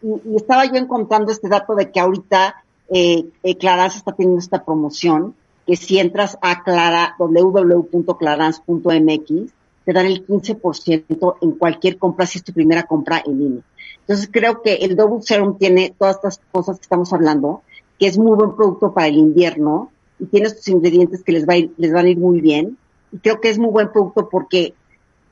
Y, 0.00 0.36
estaba 0.36 0.64
yo 0.66 0.76
encontrando 0.76 1.32
este 1.32 1.48
dato 1.48 1.74
de 1.74 1.90
que 1.90 1.98
ahorita 1.98 2.64
eh, 2.90 3.26
eh 3.42 3.56
Clarance 3.56 3.98
está 3.98 4.12
teniendo 4.12 4.40
esta 4.40 4.64
promoción, 4.64 5.34
que 5.66 5.76
si 5.76 5.98
entras 5.98 6.38
a 6.40 6.62
clara, 6.62 7.14
www.clarance.mx, 7.18 9.52
te 9.84 9.92
dan 9.92 10.06
el 10.06 10.26
15% 10.26 11.36
en 11.40 11.52
cualquier 11.52 11.98
compra 11.98 12.26
si 12.26 12.38
es 12.38 12.44
tu 12.44 12.52
primera 12.52 12.82
compra 12.84 13.22
en 13.24 13.38
línea. 13.38 13.62
Entonces 14.00 14.28
creo 14.32 14.62
que 14.62 14.74
el 14.76 14.96
Double 14.96 15.22
Serum 15.22 15.58
tiene 15.58 15.94
todas 15.98 16.16
estas 16.16 16.40
cosas 16.50 16.78
que 16.78 16.82
estamos 16.82 17.12
hablando, 17.12 17.62
que 17.98 18.06
es 18.06 18.18
muy 18.18 18.36
buen 18.36 18.56
producto 18.56 18.92
para 18.92 19.08
el 19.08 19.16
invierno 19.16 19.90
y 20.18 20.26
tiene 20.26 20.46
estos 20.46 20.66
ingredientes 20.68 21.22
que 21.22 21.32
les, 21.32 21.46
va 21.46 21.54
les 21.76 21.92
van 21.92 22.06
a 22.06 22.08
ir 22.08 22.18
muy 22.18 22.40
bien. 22.40 22.78
Y 23.12 23.18
creo 23.18 23.40
que 23.40 23.50
es 23.50 23.58
muy 23.58 23.70
buen 23.70 23.92
producto 23.92 24.28
porque 24.28 24.74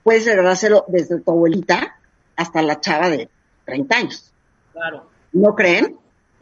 puedes 0.03 0.27
regalárselo 0.27 0.85
desde 0.89 1.21
tu 1.21 1.31
abuelita 1.31 1.97
hasta 2.37 2.63
la 2.63 2.81
chava 2.81 3.09
de 3.09 3.31
30 3.65 3.97
años. 3.97 4.33
Claro. 4.73 5.07
¿No 5.33 5.55
creen? 5.55 5.97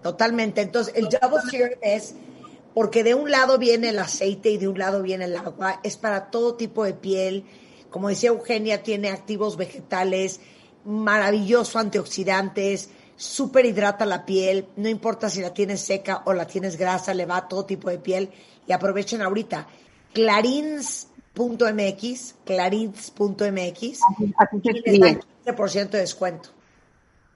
Totalmente. 0.04 0.60
Entonces, 0.60 0.94
el 0.96 1.08
Double 1.08 1.40
Serum 1.50 1.78
es 1.80 2.14
porque 2.74 3.02
de 3.02 3.14
un 3.14 3.30
lado 3.30 3.56
viene 3.56 3.88
el 3.88 3.98
aceite 3.98 4.50
y 4.50 4.58
de 4.58 4.68
un 4.68 4.78
lado 4.78 5.00
viene 5.00 5.24
el 5.24 5.34
agua. 5.34 5.80
Es 5.82 5.96
para 5.96 6.30
todo 6.30 6.56
tipo 6.56 6.84
de 6.84 6.92
piel. 6.92 7.46
Como 7.88 8.10
decía 8.10 8.28
Eugenia, 8.28 8.82
tiene 8.82 9.08
activos 9.08 9.56
vegetales, 9.56 10.40
maravilloso 10.84 11.78
antioxidantes, 11.78 12.90
súper 13.16 13.64
hidrata 13.64 14.04
la 14.04 14.26
piel, 14.26 14.68
no 14.76 14.90
importa 14.90 15.30
si 15.30 15.40
la 15.40 15.54
tienes 15.54 15.80
seca 15.80 16.20
o 16.26 16.34
la 16.34 16.46
tienes 16.46 16.76
grasa, 16.76 17.14
le 17.14 17.24
va 17.24 17.38
a 17.38 17.48
todo 17.48 17.64
tipo 17.64 17.88
de 17.88 17.96
piel 17.96 18.28
y 18.66 18.72
aprovechen 18.72 19.22
ahorita. 19.22 19.66
Clarins.mx, 20.12 21.14
clarins.mx, 22.44 24.00
aquí 24.36 24.60
tienes 24.60 25.18
15% 25.46 25.88
de 25.88 25.98
descuento. 25.98 26.50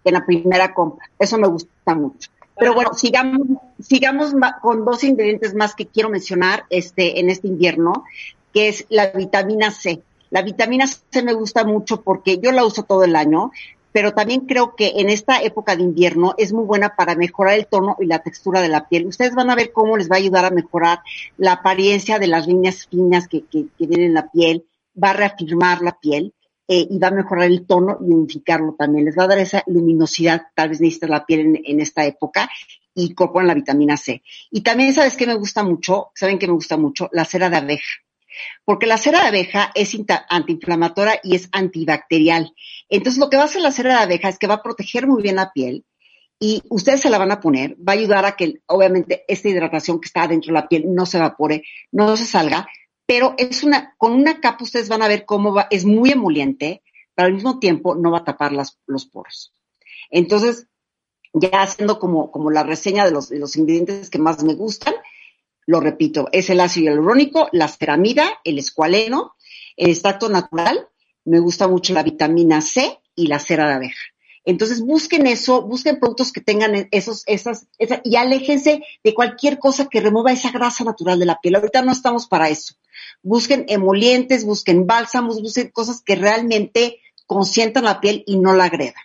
En 0.05 0.13
la 0.13 0.27
primera 0.27 0.75
compra, 0.75 1.09
eso 1.19 1.39
me 1.39 1.49
gusta 1.49 1.95
mucho. 1.95 2.29
Pero 2.59 2.75
bueno, 2.75 2.93
sigamos, 2.95 3.47
sigamos 3.81 4.35
con 4.61 4.85
dos 4.85 5.05
ingredientes 5.05 5.55
más 5.55 5.75
que 5.75 5.87
quiero 5.87 6.09
mencionar 6.09 6.65
este, 6.71 7.21
en 7.21 7.31
este 7.31 7.49
invierno, 7.49 8.05
que 8.53 8.69
es 8.69 8.87
la 8.89 9.11
vitamina 9.11 9.71
C. 9.71 10.03
La 10.31 10.43
vitamina 10.43 10.87
C 10.87 11.23
me 11.23 11.33
gusta 11.33 11.65
mucho 11.65 12.03
porque 12.03 12.39
yo 12.39 12.53
la 12.53 12.65
uso 12.65 12.83
todo 12.83 13.05
el 13.05 13.17
año, 13.17 13.53
pero 13.93 14.13
también 14.13 14.41
creo 14.43 14.75
que 14.77 14.95
en 14.97 15.09
esta 15.09 15.41
época 15.43 15.77
de 15.77 15.83
invierno 15.83 16.35
es 16.37 16.53
muy 16.53 16.65
buena 16.65 16.95
para 16.95 17.15
mejorar 17.15 17.55
el 17.55 17.67
tono 17.67 17.97
y 17.99 18.07
la 18.07 18.19
textura 18.19 18.61
de 18.61 18.69
la 18.69 18.89
piel. 18.89 19.07
Ustedes 19.07 19.35
van 19.35 19.51
a 19.51 19.55
ver 19.55 19.73
cómo 19.73 19.97
les 19.97 20.11
va 20.11 20.17
a 20.17 20.19
ayudar 20.19 20.45
a 20.45 20.51
mejorar 20.51 21.01
la 21.37 21.53
apariencia 21.53 22.19
de 22.19 22.27
las 22.27 22.47
líneas 22.47 22.87
finas 22.87 23.29
que, 23.29 23.45
que, 23.47 23.67
tienen 23.77 24.03
en 24.03 24.15
la 24.15 24.31
piel, 24.31 24.67
va 25.03 25.11
a 25.11 25.15
reafirmar 25.15 25.81
la 25.81 25.99
piel 25.99 26.35
eh, 26.69 26.87
y 26.89 26.99
va 26.99 27.09
a 27.09 27.13
mejorar 27.13 27.47
el 27.47 27.67
tono 27.67 27.99
y 28.01 28.13
unificarlo 28.13 28.75
también. 28.79 29.07
Les 29.07 29.19
va 29.19 29.25
a 29.25 29.29
dar 29.29 29.39
esa 29.39 29.65
luminosidad, 29.67 30.43
tal 30.55 30.69
vez 30.69 30.81
necesita 30.81 31.09
la 31.09 31.25
piel 31.25 31.61
en, 31.65 31.81
esta 31.81 32.05
época 32.05 32.49
y 32.95 33.15
en 33.17 33.47
la 33.47 33.55
vitamina 33.55 33.97
C. 33.97 34.23
Y 34.51 34.61
también, 34.61 34.93
¿sabes 34.93 35.17
qué 35.17 35.27
me 35.27 35.35
gusta 35.35 35.63
mucho? 35.63 36.11
¿Saben 36.15 36.39
qué 36.39 36.47
me 36.47 36.53
gusta 36.53 36.77
mucho? 36.77 37.09
La 37.13 37.25
cera 37.25 37.51
de 37.51 37.57
abeja 37.57 37.89
porque 38.65 38.87
la 38.87 38.99
cera 38.99 39.23
de 39.23 39.29
abeja 39.29 39.73
es 39.75 39.97
antiinflamatoria 40.29 41.21
y 41.23 41.35
es 41.35 41.49
antibacterial. 41.53 42.55
Entonces, 42.89 43.19
lo 43.19 43.31
que 43.31 43.37
va 43.37 43.43
a 43.43 43.47
hacer 43.47 43.63
la 43.63 43.73
cera 43.73 43.97
de 43.97 44.03
abeja 44.03 44.29
es 44.29 44.39
que 44.39 44.47
va 44.47 44.55
a 44.55 44.63
proteger 44.63 45.07
muy 45.07 45.23
bien 45.23 45.37
la 45.37 45.53
piel 45.53 45.85
y 46.41 46.63
ustedes 46.69 47.01
se 47.01 47.11
la 47.11 47.19
van 47.19 47.33
a 47.33 47.41
poner, 47.41 47.77
va 47.77 47.93
a 47.93 47.97
ayudar 47.97 48.25
a 48.25 48.37
que, 48.37 48.61
obviamente, 48.67 49.25
esta 49.27 49.49
hidratación 49.49 50.01
que 50.01 50.07
está 50.07 50.27
dentro 50.29 50.55
de 50.55 50.61
la 50.61 50.69
piel 50.69 50.85
no 50.87 51.05
se 51.05 51.19
evapore, 51.19 51.65
no 51.91 52.17
se 52.17 52.25
salga, 52.25 52.69
pero 53.09 53.35
es 53.39 53.63
una, 53.63 53.95
con 53.97 54.13
una 54.13 54.39
capa 54.39 54.65
ustedes 54.65 54.91
van 54.91 55.01
a 55.01 55.09
ver 55.09 55.25
cómo 55.25 55.55
va, 55.55 55.67
es 55.71 55.87
muy 55.87 56.11
emoliente, 56.11 56.83
pero 57.15 57.29
al 57.29 57.33
mismo 57.33 57.59
tiempo 57.59 57.95
no 57.95 58.11
va 58.11 58.19
a 58.19 58.25
tapar 58.25 58.53
las, 58.53 58.79
los 58.87 59.07
poros. 59.07 59.55
Entonces, 60.11 60.67
ya 61.33 61.63
haciendo 61.63 61.99
como, 61.99 62.31
como 62.31 62.51
la 62.51 62.65
reseña 62.65 63.07
de 63.07 63.11
los, 63.11 63.31
de 63.31 63.39
los 63.39 63.57
ingredientes 63.57 64.11
que 64.11 64.19
más 64.19 64.45
me 64.45 64.55
gustan, 64.55 64.93
lo 65.65 65.81
repito, 65.81 66.29
es 66.33 66.51
el 66.51 66.61
ácido 66.61 66.93
hialurónico, 66.93 67.49
la 67.53 67.69
ceramida, 67.69 68.41
el 68.45 68.59
escualeno, 68.59 69.37
el 69.79 69.89
extracto 69.89 70.29
natural, 70.29 70.87
me 71.25 71.39
gusta 71.39 71.67
mucho 71.67 71.95
la 71.95 72.03
vitamina 72.03 72.61
C 72.61 73.01
y 73.15 73.29
la 73.29 73.39
cera 73.39 73.69
de 73.69 73.75
abeja. 73.75 74.03
Entonces 74.49 74.81
busquen 74.81 75.27
eso, 75.27 75.61
busquen 75.61 76.01
productos 76.01 76.33
que 76.33 76.41
tengan 76.41 76.89
esos, 76.91 77.23
esas, 77.27 77.67
esas, 77.77 78.01
y 78.03 78.17
aléjense 78.17 78.83
de 79.05 79.13
cualquier 79.13 79.59
cosa 79.59 79.91
que 79.91 80.01
remueva 80.01 80.33
esa 80.33 80.51
grasa 80.51 80.85
natural 80.85 81.19
de 81.19 81.27
la 81.27 81.39
piel. 81.39 81.57
Ahorita 81.57 81.83
no 81.83 81.93
estamos 81.93 82.29
para 82.29 82.49
eso. 82.49 82.73
Busquen 83.23 83.67
emolientes, 83.69 84.47
busquen 84.47 84.87
bálsamos, 84.87 85.43
busquen 85.43 85.69
cosas 85.71 86.01
que 86.01 86.15
realmente 86.15 86.99
consientan 87.27 87.85
la 87.85 88.01
piel 88.01 88.25
y 88.27 88.39
no 88.39 88.55
la 88.55 88.65
agredan. 88.65 89.03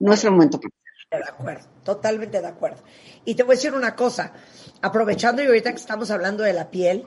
No 0.00 0.12
es 0.12 0.24
el 0.24 0.32
momento 0.32 0.58
para 0.58 1.22
De 1.22 1.30
acuerdo, 1.30 1.68
totalmente 1.84 2.40
de 2.40 2.48
acuerdo. 2.48 2.82
Y 3.24 3.36
te 3.36 3.44
voy 3.44 3.52
a 3.52 3.58
decir 3.58 3.74
una 3.74 3.94
cosa, 3.94 4.32
aprovechando 4.80 5.44
y 5.44 5.46
ahorita 5.46 5.70
que 5.70 5.80
estamos 5.80 6.10
hablando 6.10 6.42
de 6.42 6.54
la 6.54 6.72
piel, 6.72 7.04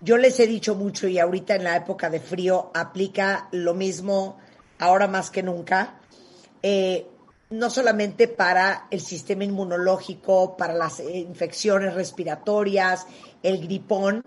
yo 0.00 0.16
les 0.16 0.40
he 0.40 0.48
dicho 0.48 0.74
mucho 0.74 1.06
y 1.06 1.20
ahorita 1.20 1.54
en 1.54 1.62
la 1.62 1.76
época 1.76 2.10
de 2.10 2.18
frío 2.18 2.72
aplica 2.74 3.48
lo 3.52 3.74
mismo 3.74 4.38
ahora 4.80 5.06
más 5.06 5.30
que 5.30 5.44
nunca, 5.44 6.00
eh, 6.68 7.06
no 7.50 7.70
solamente 7.70 8.26
para 8.26 8.88
el 8.90 9.00
sistema 9.00 9.44
inmunológico, 9.44 10.56
para 10.56 10.74
las 10.74 10.98
infecciones 10.98 11.94
respiratorias, 11.94 13.06
el 13.40 13.60
gripón, 13.60 14.24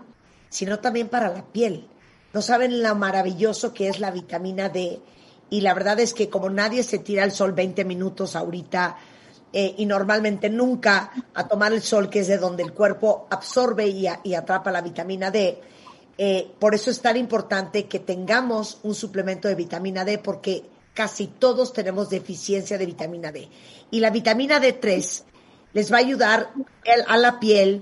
sino 0.48 0.80
también 0.80 1.10
para 1.10 1.28
la 1.28 1.44
piel. 1.44 1.90
No 2.32 2.42
saben 2.42 2.82
lo 2.82 2.96
maravilloso 2.96 3.74
que 3.74 3.90
es 3.90 4.00
la 4.00 4.12
vitamina 4.12 4.70
D 4.70 5.02
y 5.50 5.60
la 5.60 5.74
verdad 5.74 6.00
es 6.00 6.14
que 6.14 6.30
como 6.30 6.50
nadie 6.50 6.82
se 6.84 7.00
tira 7.00 7.26
al 7.26 7.34
sol 7.34 7.52
20 7.52 7.84
minutos 7.84 8.38
ahorita, 8.38 8.96
eh, 9.52 9.76
y 9.78 9.86
normalmente 9.86 10.50
nunca 10.50 11.12
a 11.34 11.46
tomar 11.46 11.74
el 11.74 11.82
sol, 11.82 12.10
que 12.10 12.20
es 12.20 12.28
de 12.30 12.38
donde 12.38 12.64
el 12.64 12.72
cuerpo 12.72 13.28
absorbe 13.32 13.86
y, 13.86 14.08
atrapa 14.08 14.72
la 14.72 14.80
vitamina 14.80 15.30
D. 15.30 15.60
Eh, 16.18 16.52
por 16.58 16.74
eso 16.74 16.90
es 16.90 17.02
tan 17.02 17.18
importante 17.18 17.88
que 17.88 18.00
tengamos 18.00 18.80
un 18.84 18.96
suplemento 18.96 19.50
de 19.50 19.56
vitamina 19.56 20.06
D, 20.06 20.20
porque 20.20 20.64
casi 21.00 21.28
todos 21.28 21.72
tenemos 21.72 22.10
deficiencia 22.10 22.78
de 22.78 22.86
vitamina 22.86 23.32
D. 23.32 23.48
Y 23.90 24.02
la 24.02 24.10
vitamina 24.10 24.62
D3 24.62 25.24
les 25.72 25.90
va 25.90 25.96
a 25.96 26.00
ayudar 26.02 26.52
a 27.08 27.16
la 27.18 27.40
piel. 27.40 27.82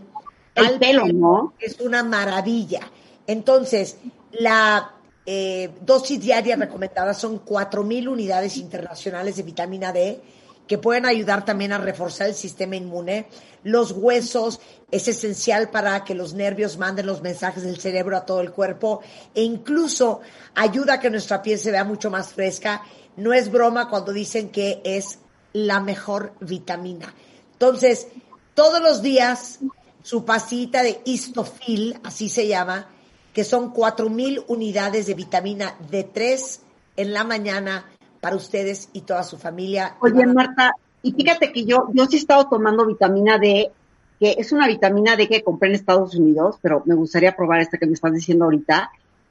El 0.54 0.78
pelo, 0.78 1.08
¿no? 1.08 1.56
Es 1.58 1.80
una 1.80 2.04
maravilla. 2.04 2.82
Entonces, 3.26 3.98
la 4.34 4.94
eh, 5.26 5.72
dosis 5.82 6.22
diaria 6.22 6.58
recomendada 6.58 7.16
son 7.16 7.44
4.000 7.44 8.08
unidades 8.08 8.56
internacionales 8.58 9.36
de 9.36 9.42
vitamina 9.42 9.92
D 9.92 10.22
que 10.68 10.78
pueden 10.78 11.08
ayudar 11.08 11.44
también 11.44 11.72
a 11.72 11.80
reforzar 11.80 12.28
el 12.28 12.36
sistema 12.36 12.76
inmune. 12.76 13.30
Los 13.64 13.94
huesos 13.94 14.60
es 14.92 15.08
esencial 15.08 15.70
para 15.70 16.04
que 16.04 16.14
los 16.14 16.34
nervios 16.34 16.78
manden 16.78 17.08
los 17.08 17.24
mensajes 17.24 17.64
del 17.64 17.80
cerebro 17.80 18.16
a 18.16 18.26
todo 18.26 18.42
el 18.42 18.52
cuerpo 18.52 19.02
e 19.34 19.42
incluso 19.42 20.22
ayuda 20.54 20.96
a 20.96 21.00
que 21.00 21.10
nuestra 21.10 21.42
piel 21.42 21.58
se 21.58 21.72
vea 21.72 21.84
mucho 21.84 22.12
más 22.12 22.34
fresca. 22.34 22.84
No 23.18 23.34
es 23.34 23.52
broma 23.52 23.90
cuando 23.90 24.14
dicen 24.14 24.50
que 24.50 24.82
es 24.86 25.20
la 25.54 25.80
mejor 25.80 26.34
vitamina. 26.40 27.14
Entonces, 27.54 28.08
todos 28.54 28.82
los 28.82 29.02
días 29.02 29.60
su 30.04 30.24
pasita 30.24 30.84
de 30.84 31.02
histofil, 31.04 32.00
así 32.04 32.30
se 32.30 32.48
llama, 32.48 32.88
que 33.34 33.44
son 33.44 33.74
4.000 33.74 34.46
unidades 34.48 35.06
de 35.08 35.14
vitamina 35.16 35.76
D3 35.92 36.60
en 36.96 37.14
la 37.14 37.24
mañana 37.24 37.86
para 38.22 38.36
ustedes 38.36 38.90
y 38.94 39.02
toda 39.02 39.24
su 39.24 39.38
familia. 39.38 39.98
Oye, 40.00 40.26
Marta, 40.26 40.72
y 41.04 41.12
fíjate 41.12 41.52
que 41.52 41.66
yo, 41.66 41.90
yo 41.94 42.06
sí 42.06 42.16
he 42.16 42.20
estado 42.20 42.48
tomando 42.48 42.86
vitamina 42.86 43.38
D, 43.38 43.70
que 44.20 44.36
es 44.38 44.52
una 44.52 44.66
vitamina 44.68 45.16
D 45.16 45.28
que 45.28 45.44
compré 45.44 45.70
en 45.70 45.76
Estados 45.76 46.16
Unidos, 46.16 46.58
pero 46.62 46.84
me 46.86 46.96
gustaría 46.96 47.36
probar 47.36 47.60
esta 47.60 47.78
que 47.78 47.86
me 47.86 47.94
estás 47.94 48.14
diciendo 48.14 48.46
ahorita, 48.46 48.90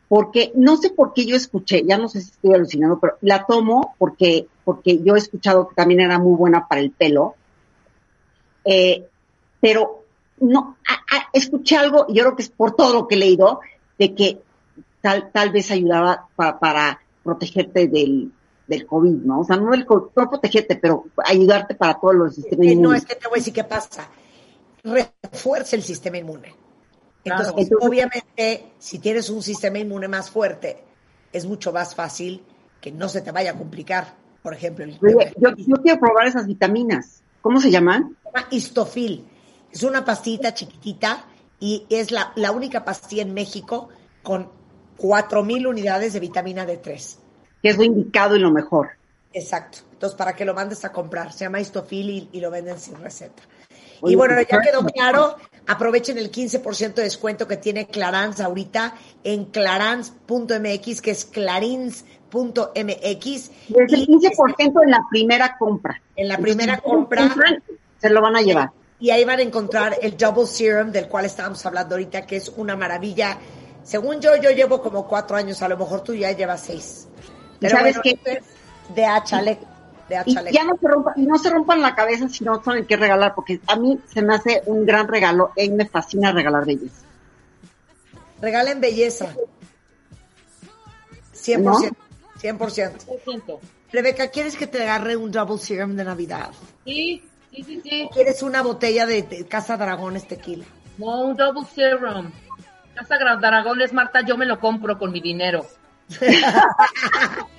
porque 0.08 0.52
no 0.54 0.76
sé 0.76 0.90
por 0.90 1.12
qué 1.12 1.26
yo 1.26 1.36
escuché, 1.36 1.84
ya 1.84 1.98
no 1.98 2.08
sé 2.08 2.20
si 2.20 2.30
estoy 2.30 2.54
alucinando, 2.54 3.00
pero 3.00 3.16
la 3.22 3.44
tomo 3.44 3.94
porque, 3.98 4.46
porque 4.64 5.02
yo 5.02 5.16
he 5.16 5.18
escuchado 5.18 5.68
que 5.68 5.75
también 5.75 6.00
era 6.00 6.18
muy 6.18 6.36
buena 6.36 6.68
para 6.68 6.80
el 6.80 6.92
pelo, 6.92 7.34
eh, 8.64 9.06
pero 9.60 10.04
no, 10.38 10.76
escuché 11.32 11.76
algo, 11.76 12.06
y 12.08 12.14
yo 12.14 12.22
creo 12.25 12.36
que 12.36 12.42
es 12.42 12.50
por 12.50 12.76
todo 12.76 12.92
lo 12.92 13.08
que 13.08 13.16
he 13.16 13.18
leído, 13.18 13.60
de 13.98 14.14
que 14.14 14.38
tal, 15.00 15.30
tal 15.32 15.50
vez 15.50 15.70
ayudaba 15.70 16.28
para 16.36 17.00
protegerte 17.25 17.88
del, 17.88 18.30
del 18.66 18.86
COVID, 18.86 19.22
¿no? 19.25 19.40
O 19.40 19.44
sea, 19.44 19.56
no, 19.56 19.70
del 19.70 19.86
COVID, 19.86 20.10
no 20.14 20.30
protegerte, 20.30 20.76
pero 20.76 21.06
ayudarte 21.25 21.75
para 21.75 21.94
todos 21.94 22.14
los 22.14 22.34
sistemas 22.34 22.66
inmunes. 22.66 22.82
No, 22.82 22.94
es 22.94 23.06
que 23.06 23.14
te 23.14 23.28
voy 23.28 23.38
a 23.38 23.40
decir 23.40 23.54
qué 23.54 23.64
pasa. 23.64 24.08
Refuerza 24.84 25.76
el 25.76 25.82
sistema 25.82 26.18
inmune. 26.18 26.65
Entonces, 27.30 27.71
obviamente, 27.80 28.73
si 28.78 28.99
tienes 28.99 29.30
un 29.30 29.42
sistema 29.42 29.78
inmune 29.78 30.09
más 30.09 30.30
fuerte, 30.30 30.78
es 31.33 31.45
mucho 31.45 31.73
más 31.73 31.95
fácil 31.95 32.42
que 32.80 32.92
no 32.92 33.09
se 33.09 33.21
te 33.21 33.33
vaya 33.33 33.52
a 33.52 33.54
complicar. 33.54 34.14
Por 34.42 34.54
ejemplo, 34.54 34.85
el 34.85 34.99
yo, 35.00 35.76
quiero 35.83 35.99
probar 35.99 36.26
esas 36.26 36.47
vitaminas. 36.47 37.23
¿Cómo 37.42 37.61
se 37.61 37.71
llaman? 37.71 38.16
Se 38.23 38.28
llama 38.30 38.49
Histofil. 38.50 39.25
Es 39.73 39.83
una 39.83 40.04
pastita 40.04 40.54
chiquitita 40.54 41.25
y 41.59 41.87
es 41.90 42.11
la, 42.11 42.33
la 42.37 42.52
única 42.52 42.85
pastilla 42.85 43.23
en 43.23 43.35
México 43.35 43.88
con 44.23 44.50
4.000 44.99 45.68
unidades 45.68 46.12
de 46.12 46.21
vitamina 46.21 46.66
D3. 46.66 47.16
Que 47.62 47.68
es 47.71 47.76
lo 47.76 47.85
indicado 47.85 48.37
y 48.37 48.38
lo 48.38 48.50
mejor. 48.50 48.90
Exacto. 49.33 49.78
Entonces, 49.92 50.16
para 50.16 50.35
que 50.35 50.45
lo 50.45 50.54
mandes 50.54 50.85
a 50.85 50.92
comprar. 50.92 51.33
Se 51.33 51.45
llama 51.45 51.61
Histofil 51.61 52.28
y, 52.33 52.40
lo 52.40 52.50
venden 52.50 52.78
sin 52.78 52.97
receta. 52.97 53.42
Y 54.02 54.14
bueno, 54.14 54.34
ya 54.40 54.60
quedó 54.60 54.84
claro. 54.84 55.36
Aprovechen 55.68 56.16
el 56.18 56.30
15% 56.30 56.94
de 56.94 57.02
descuento 57.02 57.48
que 57.48 57.56
tiene 57.56 57.86
Clarance 57.88 58.42
ahorita 58.42 58.94
en 59.24 59.46
clarance.mx, 59.46 61.00
que 61.02 61.10
es 61.10 61.24
clarins.mx. 61.24 62.04
Es 63.26 63.92
el 63.92 64.06
15% 64.06 64.82
en 64.84 64.90
la 64.90 65.00
primera 65.10 65.56
compra. 65.58 66.00
En 66.14 66.28
la 66.28 66.38
primera 66.38 66.78
compra. 66.78 67.34
Se 67.98 68.10
lo 68.10 68.20
van 68.20 68.36
a 68.36 68.42
llevar. 68.42 68.70
Y 69.00 69.10
ahí 69.10 69.24
van 69.24 69.40
a 69.40 69.42
encontrar 69.42 69.96
el 70.00 70.16
Double 70.16 70.46
Serum 70.46 70.90
del 70.90 71.08
cual 71.08 71.24
estábamos 71.24 71.64
hablando 71.66 71.96
ahorita, 71.96 72.26
que 72.26 72.36
es 72.36 72.48
una 72.56 72.76
maravilla. 72.76 73.36
Según 73.82 74.20
yo, 74.20 74.36
yo 74.36 74.50
llevo 74.50 74.80
como 74.80 75.06
cuatro 75.06 75.36
años, 75.36 75.60
a 75.62 75.68
lo 75.68 75.76
mejor 75.76 76.02
tú 76.02 76.14
ya 76.14 76.32
llevas 76.32 76.62
seis. 76.62 77.08
Pero 77.60 77.76
¿Sabes 77.76 77.98
qué? 78.02 78.18
De 78.94 79.04
Achale. 79.04 79.58
De 80.08 80.22
y 80.26 80.34
ya 80.52 80.64
no 80.64 80.76
se, 80.80 80.86
rompa, 80.86 81.14
y 81.16 81.26
no 81.26 81.36
se 81.36 81.50
rompan 81.50 81.82
la 81.82 81.94
cabeza 81.94 82.28
si 82.28 82.44
no 82.44 82.62
saben 82.62 82.86
qué 82.86 82.96
regalar, 82.96 83.34
porque 83.34 83.60
a 83.66 83.76
mí 83.76 83.98
se 84.06 84.22
me 84.22 84.34
hace 84.34 84.62
un 84.66 84.86
gran 84.86 85.08
regalo. 85.08 85.52
Mí 85.56 85.68
me 85.70 85.86
fascina 85.86 86.30
regalar 86.32 86.64
belleza. 86.64 87.04
Regalen 88.40 88.80
belleza. 88.80 89.34
100%. 91.34 91.96
100%. 92.40 93.58
Rebeca, 93.92 94.28
¿quieres 94.28 94.56
que 94.56 94.66
te 94.66 94.82
agarre 94.82 95.16
un 95.16 95.30
Double 95.30 95.58
Serum 95.58 95.96
de 95.96 96.04
Navidad? 96.04 96.50
Sí. 96.84 97.22
Sí, 97.56 97.62
sí, 97.62 97.80
sí. 97.82 98.08
¿Quieres 98.12 98.42
una 98.42 98.62
botella 98.62 99.06
de, 99.06 99.46
Casa 99.48 99.78
Dragones 99.78 100.28
tequila? 100.28 100.66
No, 100.98 101.22
un 101.22 101.36
double 101.36 101.64
serum. 101.64 102.30
Casa 102.94 103.16
Dragones, 103.16 103.94
Marta, 103.94 104.20
yo 104.20 104.36
me 104.36 104.44
lo 104.44 104.60
compro 104.60 104.98
con 104.98 105.10
mi 105.10 105.20
dinero. 105.20 105.64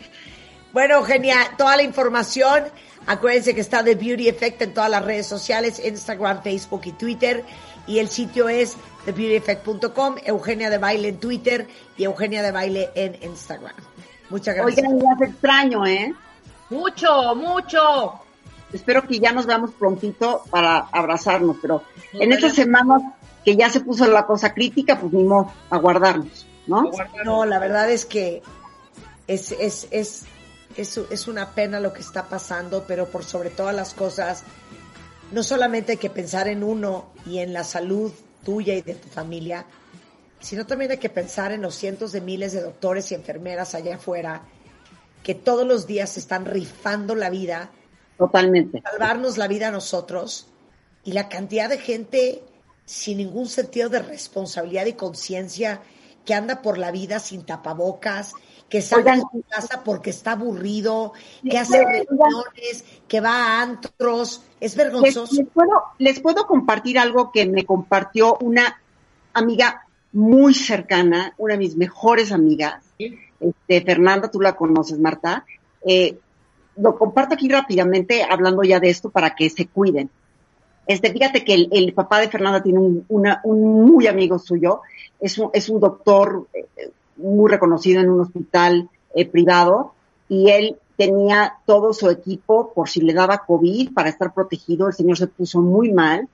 bueno, 0.73 1.03
genial. 1.03 1.47
Toda 1.57 1.77
la 1.77 1.83
información. 1.83 2.65
Acuérdense 3.05 3.55
que 3.55 3.61
está 3.61 3.83
The 3.83 3.95
Beauty 3.95 4.27
Effect 4.27 4.61
en 4.61 4.73
todas 4.73 4.89
las 4.89 5.03
redes 5.03 5.27
sociales, 5.27 5.81
Instagram, 5.83 6.43
Facebook 6.43 6.81
y 6.85 6.91
Twitter. 6.91 7.43
Y 7.85 7.99
el 7.99 8.09
sitio 8.09 8.49
es 8.49 8.75
thebeautyeffect.com, 9.05 10.15
Eugenia 10.25 10.69
de 10.69 10.77
Baile 10.77 11.07
en 11.09 11.19
Twitter 11.19 11.67
y 11.95 12.03
Eugenia 12.03 12.43
de 12.43 12.51
Baile 12.51 12.89
en 12.95 13.17
Instagram. 13.23 13.75
Muchas 14.29 14.55
gracias. 14.55 14.85
Oigan, 14.85 14.99
ya 14.99 15.25
es 15.25 15.31
extraño, 15.31 15.85
¿eh? 15.85 16.13
Mucho, 16.69 17.33
mucho 17.35 18.21
espero 18.73 19.07
que 19.07 19.19
ya 19.19 19.31
nos 19.31 19.45
veamos 19.45 19.71
prontito 19.71 20.43
para 20.49 20.79
abrazarnos, 20.91 21.57
pero 21.61 21.83
en 22.13 22.31
estas 22.31 22.53
semanas 22.53 23.01
que 23.45 23.55
ya 23.55 23.69
se 23.69 23.81
puso 23.81 24.07
la 24.07 24.25
cosa 24.25 24.53
crítica, 24.53 24.99
pues 24.99 25.13
ni 25.13 25.27
a 25.69 25.77
guardarnos, 25.77 26.45
¿no? 26.67 26.91
No, 27.23 27.45
la 27.45 27.59
verdad 27.59 27.89
es 27.89 28.05
que 28.05 28.41
es, 29.27 29.51
es, 29.53 29.87
es, 29.91 30.25
es, 30.77 30.97
es 30.97 31.27
una 31.27 31.51
pena 31.51 31.79
lo 31.79 31.93
que 31.93 32.01
está 32.01 32.29
pasando, 32.29 32.85
pero 32.87 33.07
por 33.07 33.23
sobre 33.23 33.49
todas 33.49 33.75
las 33.75 33.93
cosas, 33.93 34.43
no 35.31 35.43
solamente 35.43 35.93
hay 35.93 35.97
que 35.97 36.09
pensar 36.09 36.47
en 36.47 36.63
uno 36.63 37.11
y 37.25 37.39
en 37.39 37.53
la 37.53 37.63
salud 37.63 38.11
tuya 38.43 38.75
y 38.75 38.81
de 38.81 38.95
tu 38.95 39.09
familia, 39.09 39.65
sino 40.39 40.65
también 40.65 40.91
hay 40.91 40.97
que 40.97 41.09
pensar 41.09 41.51
en 41.51 41.61
los 41.61 41.75
cientos 41.75 42.11
de 42.11 42.21
miles 42.21 42.53
de 42.53 42.61
doctores 42.61 43.11
y 43.11 43.15
enfermeras 43.15 43.75
allá 43.75 43.95
afuera 43.95 44.43
que 45.23 45.35
todos 45.35 45.67
los 45.67 45.87
días 45.87 46.17
están 46.17 46.45
rifando 46.45 47.15
la 47.15 47.29
vida 47.29 47.71
Totalmente. 48.17 48.81
Salvarnos 48.81 49.37
la 49.37 49.47
vida 49.47 49.67
a 49.67 49.71
nosotros 49.71 50.47
y 51.03 51.11
la 51.11 51.29
cantidad 51.29 51.69
de 51.69 51.77
gente 51.77 52.43
sin 52.85 53.17
ningún 53.17 53.47
sentido 53.47 53.89
de 53.89 53.99
responsabilidad 53.99 54.85
y 54.87 54.93
conciencia 54.93 55.81
que 56.25 56.33
anda 56.33 56.61
por 56.61 56.77
la 56.77 56.91
vida 56.91 57.19
sin 57.19 57.45
tapabocas, 57.45 58.33
que 58.69 58.81
sale 58.81 59.11
de 59.11 59.21
su 59.21 59.43
casa 59.49 59.81
porque 59.83 60.09
está 60.09 60.33
aburrido, 60.33 61.13
que 61.49 61.57
hace 61.57 61.83
reuniones, 61.83 62.83
que 63.07 63.21
va 63.21 63.31
a 63.31 63.61
antros, 63.61 64.43
es 64.59 64.75
vergonzoso. 64.75 65.35
Les, 65.35 65.47
puedo, 65.47 65.83
les 65.99 66.19
puedo 66.19 66.45
compartir 66.45 66.99
algo 66.99 67.31
que 67.31 67.45
me 67.45 67.65
compartió 67.65 68.37
una 68.41 68.81
amiga 69.33 69.87
muy 70.11 70.53
cercana, 70.53 71.33
una 71.37 71.53
de 71.53 71.59
mis 71.59 71.77
mejores 71.77 72.31
amigas, 72.31 72.83
este, 72.97 73.81
Fernanda, 73.81 74.29
tú 74.31 74.41
la 74.41 74.55
conoces, 74.55 74.99
Marta, 74.99 75.45
eh, 75.85 76.17
lo 76.77 76.97
comparto 76.97 77.35
aquí 77.35 77.47
rápidamente 77.49 78.23
hablando 78.23 78.63
ya 78.63 78.79
de 78.79 78.89
esto 78.89 79.09
para 79.09 79.35
que 79.35 79.49
se 79.49 79.67
cuiden. 79.67 80.09
Este, 80.85 81.11
fíjate 81.11 81.43
que 81.43 81.67
el, 81.69 81.93
papá 81.93 82.19
de 82.19 82.29
Fernanda 82.29 82.63
tiene 82.63 82.79
un, 82.79 83.85
muy 83.85 84.07
amigo 84.07 84.39
suyo, 84.39 84.81
es 85.19 85.37
un, 85.37 85.49
es 85.53 85.69
un 85.69 85.79
doctor 85.79 86.47
eh, 86.53 86.91
muy 87.17 87.49
reconocido 87.49 88.01
en 88.01 88.09
un 88.09 88.21
hospital 88.21 88.89
eh, 89.15 89.25
privado 89.25 89.93
y 90.29 90.49
él 90.49 90.77
tenía 90.97 91.57
todo 91.65 91.93
su 91.93 92.09
equipo 92.09 92.73
por 92.73 92.89
si 92.89 93.01
le 93.01 93.13
daba 93.13 93.45
COVID 93.45 93.93
para 93.93 94.09
estar 94.09 94.33
protegido. 94.33 94.87
El 94.87 94.93
señor 94.93 95.17
se 95.17 95.27
puso 95.27 95.61
muy 95.61 95.91
mal 95.91 96.27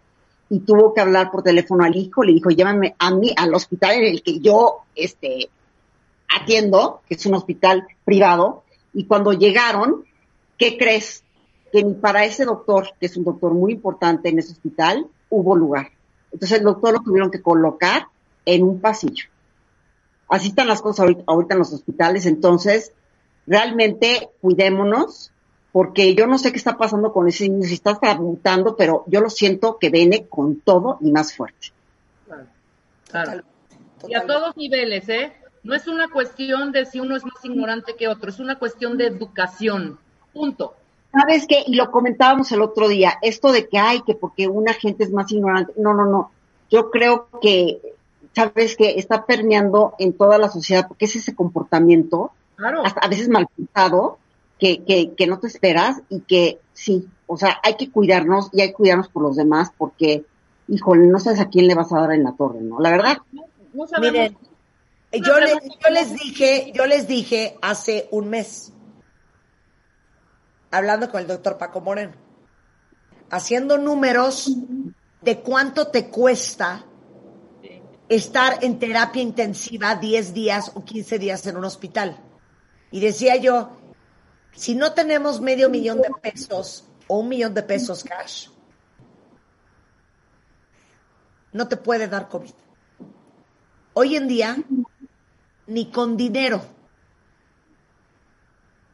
y 0.49 0.59
tuvo 0.59 0.93
que 0.93 1.01
hablar 1.01 1.31
por 1.31 1.43
teléfono 1.43 1.83
al 1.83 1.95
hijo. 1.95 2.23
Le 2.23 2.33
dijo, 2.33 2.49
llévame 2.49 2.95
a 2.97 3.13
mí 3.13 3.33
al 3.35 3.53
hospital 3.53 3.95
en 3.97 4.05
el 4.05 4.23
que 4.23 4.39
yo 4.39 4.83
este, 4.95 5.49
atiendo, 6.33 7.01
que 7.07 7.15
es 7.15 7.25
un 7.25 7.35
hospital 7.35 7.85
privado. 8.05 8.63
Y 8.93 9.05
cuando 9.05 9.33
llegaron, 9.33 10.05
¿qué 10.57 10.77
crees? 10.77 11.23
Que 11.71 11.83
ni 11.83 11.93
para 11.95 12.23
ese 12.23 12.45
doctor, 12.45 12.89
que 12.99 13.07
es 13.07 13.17
un 13.17 13.25
doctor 13.25 13.53
muy 13.53 13.73
importante 13.73 14.29
en 14.29 14.39
ese 14.39 14.53
hospital, 14.53 15.07
hubo 15.29 15.55
lugar. 15.55 15.89
Entonces 16.31 16.59
el 16.59 16.63
doctor 16.63 16.93
lo 16.93 17.01
tuvieron 17.01 17.31
que 17.31 17.41
colocar 17.41 18.07
en 18.45 18.63
un 18.63 18.79
pasillo. 18.79 19.25
Así 20.33 20.47
están 20.47 20.67
las 20.67 20.81
cosas 20.81 21.05
ahorita, 21.27 21.53
en 21.53 21.59
los 21.59 21.71
hospitales. 21.73 22.25
Entonces, 22.25 22.91
realmente 23.45 24.29
cuidémonos, 24.41 25.31
porque 25.71 26.15
yo 26.15 26.25
no 26.25 26.39
sé 26.39 26.51
qué 26.51 26.57
está 26.57 26.75
pasando 26.75 27.13
con 27.13 27.27
ese 27.27 27.47
niño, 27.47 27.67
si 27.67 27.75
está 27.75 27.99
mutando, 28.15 28.75
pero 28.75 29.03
yo 29.05 29.21
lo 29.21 29.29
siento 29.29 29.77
que 29.77 29.91
viene 29.91 30.25
con 30.25 30.59
todo 30.61 30.97
y 31.01 31.11
más 31.11 31.35
fuerte. 31.35 31.67
Claro. 33.11 33.43
Y 34.07 34.15
a 34.15 34.25
todos 34.25 34.57
niveles, 34.57 35.07
¿eh? 35.07 35.33
No 35.61 35.75
es 35.75 35.87
una 35.87 36.09
cuestión 36.09 36.71
de 36.71 36.87
si 36.87 36.99
uno 36.99 37.15
es 37.15 37.23
más 37.23 37.45
ignorante 37.45 37.95
que 37.95 38.07
otro, 38.07 38.31
es 38.31 38.39
una 38.39 38.57
cuestión 38.57 38.97
de 38.97 39.05
educación. 39.05 39.99
Punto. 40.33 40.73
¿Sabes 41.11 41.45
qué? 41.47 41.63
Y 41.67 41.75
lo 41.75 41.91
comentábamos 41.91 42.51
el 42.51 42.63
otro 42.63 42.87
día, 42.87 43.19
esto 43.21 43.51
de 43.51 43.69
que 43.69 43.77
hay, 43.77 44.01
que 44.01 44.15
porque 44.15 44.47
una 44.47 44.73
gente 44.73 45.03
es 45.03 45.11
más 45.11 45.31
ignorante. 45.31 45.73
No, 45.77 45.93
no, 45.93 46.07
no. 46.07 46.31
Yo 46.71 46.89
creo 46.89 47.27
que, 47.39 47.79
¿sabes 48.35 48.75
qué? 48.75 48.95
Está 48.97 49.25
permeando 49.25 49.95
en 49.99 50.13
toda 50.13 50.37
la 50.37 50.49
sociedad, 50.49 50.87
porque 50.87 51.05
es 51.05 51.15
ese 51.15 51.35
comportamiento, 51.35 52.31
a 52.57 53.07
veces 53.07 53.29
mal 53.29 53.47
pensado, 53.55 54.17
que, 54.59 54.83
que, 54.83 55.13
que 55.13 55.27
no 55.27 55.39
te 55.39 55.47
esperas 55.47 56.01
y 56.09 56.21
que 56.21 56.59
sí, 56.73 57.07
o 57.27 57.37
sea, 57.37 57.59
hay 57.63 57.75
que 57.75 57.91
cuidarnos 57.91 58.49
y 58.53 58.61
hay 58.61 58.69
que 58.69 58.75
cuidarnos 58.75 59.09
por 59.09 59.23
los 59.23 59.35
demás, 59.35 59.71
porque, 59.77 60.25
híjole, 60.67 61.07
no 61.07 61.19
sabes 61.19 61.39
a 61.39 61.49
quién 61.49 61.67
le 61.67 61.75
vas 61.75 61.91
a 61.91 61.99
dar 61.99 62.11
en 62.13 62.23
la 62.23 62.33
torre, 62.33 62.61
¿no? 62.61 62.79
La 62.79 62.91
verdad. 62.91 63.17
Miren, 63.99 64.37
yo, 65.11 65.21
yo 65.21 65.89
les 65.91 66.13
dije, 66.13 66.71
yo 66.73 66.85
les 66.85 67.07
dije 67.07 67.57
hace 67.61 68.07
un 68.11 68.29
mes, 68.29 68.71
hablando 70.71 71.09
con 71.09 71.21
el 71.21 71.27
doctor 71.27 71.57
Paco 71.57 71.81
Moreno, 71.81 72.13
haciendo 73.29 73.77
números 73.77 74.55
de 75.21 75.39
cuánto 75.41 75.87
te 75.87 76.09
cuesta 76.09 76.85
estar 78.09 78.63
en 78.63 78.79
terapia 78.79 79.21
intensiva 79.21 79.95
10 79.95 80.33
días 80.33 80.71
o 80.75 80.83
15 80.83 81.19
días 81.19 81.45
en 81.47 81.57
un 81.57 81.65
hospital. 81.65 82.17
Y 82.91 82.99
decía 82.99 83.35
yo, 83.37 83.77
si 84.53 84.75
no 84.75 84.93
tenemos 84.93 85.41
medio 85.41 85.69
millón 85.69 86.01
de 86.01 86.09
pesos 86.21 86.85
o 87.07 87.19
un 87.19 87.29
millón 87.29 87.53
de 87.53 87.63
pesos 87.63 88.03
cash, 88.03 88.49
no 91.51 91.67
te 91.67 91.77
puede 91.77 92.07
dar 92.07 92.29
COVID. 92.29 92.53
Hoy 93.93 94.15
en 94.15 94.27
día, 94.27 94.57
ni 95.67 95.91
con 95.91 96.17
dinero. 96.17 96.63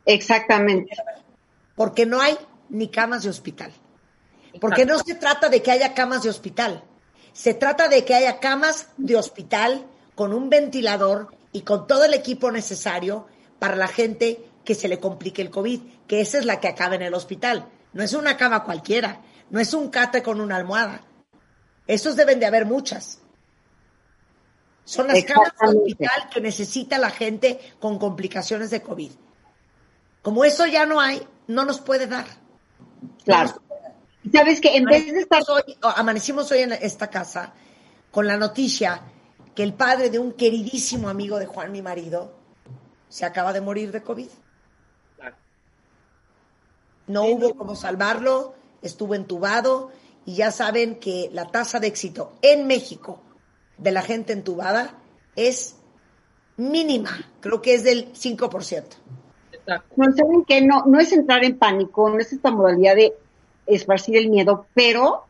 Exactamente 0.05 0.95
porque 1.79 2.05
no 2.05 2.19
hay 2.19 2.37
ni 2.67 2.89
camas 2.89 3.23
de 3.23 3.29
hospital. 3.29 3.71
Porque 4.59 4.85
no 4.85 4.99
se 4.99 5.15
trata 5.15 5.47
de 5.47 5.63
que 5.63 5.71
haya 5.71 5.93
camas 5.93 6.23
de 6.23 6.29
hospital, 6.29 6.83
se 7.33 7.53
trata 7.53 7.87
de 7.87 8.05
que 8.05 8.15
haya 8.15 8.39
camas 8.39 8.87
de 8.97 9.15
hospital 9.15 9.85
con 10.15 10.33
un 10.33 10.49
ventilador 10.49 11.29
y 11.51 11.61
con 11.61 11.87
todo 11.87 12.05
el 12.05 12.13
equipo 12.13 12.51
necesario 12.51 13.27
para 13.59 13.75
la 13.75 13.87
gente 13.87 14.43
que 14.63 14.75
se 14.75 14.87
le 14.87 14.99
complique 14.99 15.41
el 15.41 15.49
COVID, 15.49 15.81
que 16.07 16.21
esa 16.21 16.37
es 16.37 16.45
la 16.45 16.59
que 16.59 16.67
acaba 16.67 16.95
en 16.95 17.01
el 17.01 17.13
hospital. 17.13 17.67
No 17.93 18.03
es 18.03 18.13
una 18.13 18.37
cama 18.37 18.63
cualquiera, 18.63 19.21
no 19.49 19.59
es 19.59 19.73
un 19.73 19.89
cate 19.89 20.21
con 20.21 20.41
una 20.41 20.57
almohada. 20.57 21.01
Esos 21.87 22.15
deben 22.15 22.39
de 22.39 22.45
haber 22.45 22.65
muchas. 22.65 23.19
Son 24.83 25.07
las 25.07 25.23
camas 25.23 25.53
de 25.59 25.77
hospital 25.77 26.29
que 26.31 26.41
necesita 26.41 26.97
la 26.97 27.09
gente 27.09 27.59
con 27.79 27.99
complicaciones 27.99 28.69
de 28.69 28.81
COVID. 28.81 29.11
Como 30.21 30.45
eso 30.45 30.65
ya 30.65 30.85
no 30.85 30.99
hay, 30.99 31.25
no 31.47 31.65
nos 31.65 31.79
puede 31.79 32.07
dar. 32.07 32.25
Claro. 33.23 33.61
Sabes 34.31 34.59
que 34.59 34.75
en 34.75 34.85
vez 34.85 35.05
de 35.11 35.21
estar 35.21 35.43
hoy, 35.49 35.77
amanecimos 35.81 36.51
hoy 36.51 36.59
en 36.59 36.73
esta 36.73 37.09
casa 37.09 37.53
con 38.11 38.27
la 38.27 38.37
noticia 38.37 39.01
que 39.55 39.63
el 39.63 39.73
padre 39.73 40.09
de 40.09 40.19
un 40.19 40.33
queridísimo 40.33 41.09
amigo 41.09 41.39
de 41.39 41.45
Juan, 41.45 41.71
mi 41.71 41.81
marido, 41.81 42.33
se 43.07 43.25
acaba 43.25 43.53
de 43.53 43.61
morir 43.61 43.91
de 43.91 44.03
COVID. 44.03 44.27
No 47.07 47.23
hubo 47.25 47.55
cómo 47.55 47.75
salvarlo, 47.75 48.53
estuvo 48.81 49.15
entubado 49.15 49.91
y 50.25 50.35
ya 50.35 50.51
saben 50.51 50.99
que 50.99 51.29
la 51.33 51.45
tasa 51.45 51.79
de 51.79 51.87
éxito 51.87 52.33
en 52.41 52.67
México 52.67 53.21
de 53.77 53.91
la 53.91 54.01
gente 54.01 54.33
entubada 54.33 54.99
es 55.35 55.77
mínima, 56.57 57.31
creo 57.39 57.61
que 57.61 57.73
es 57.73 57.83
del 57.83 58.13
5%. 58.13 58.83
No, 59.95 60.05
saben 60.15 60.45
que 60.45 60.61
no, 60.61 60.85
no 60.85 60.99
es 60.99 61.11
entrar 61.13 61.43
en 61.43 61.57
pánico, 61.57 62.09
no 62.09 62.19
es 62.19 62.33
esta 62.33 62.51
modalidad 62.51 62.95
de 62.95 63.13
esparcir 63.69 64.17
el 64.17 64.29
miedo, 64.29 64.65
pero 64.73 65.25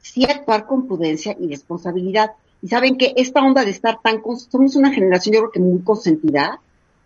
sí 0.00 0.24
actuar 0.24 0.66
con 0.66 0.86
prudencia 0.86 1.36
y 1.38 1.48
responsabilidad. 1.48 2.32
Y 2.62 2.68
saben 2.68 2.96
que 2.96 3.12
esta 3.16 3.42
onda 3.42 3.64
de 3.64 3.70
estar 3.70 3.98
tan, 4.02 4.22
somos 4.50 4.76
una 4.76 4.92
generación 4.92 5.34
yo 5.34 5.40
creo 5.40 5.52
que 5.52 5.60
muy 5.60 5.82
consentida, 5.82 6.60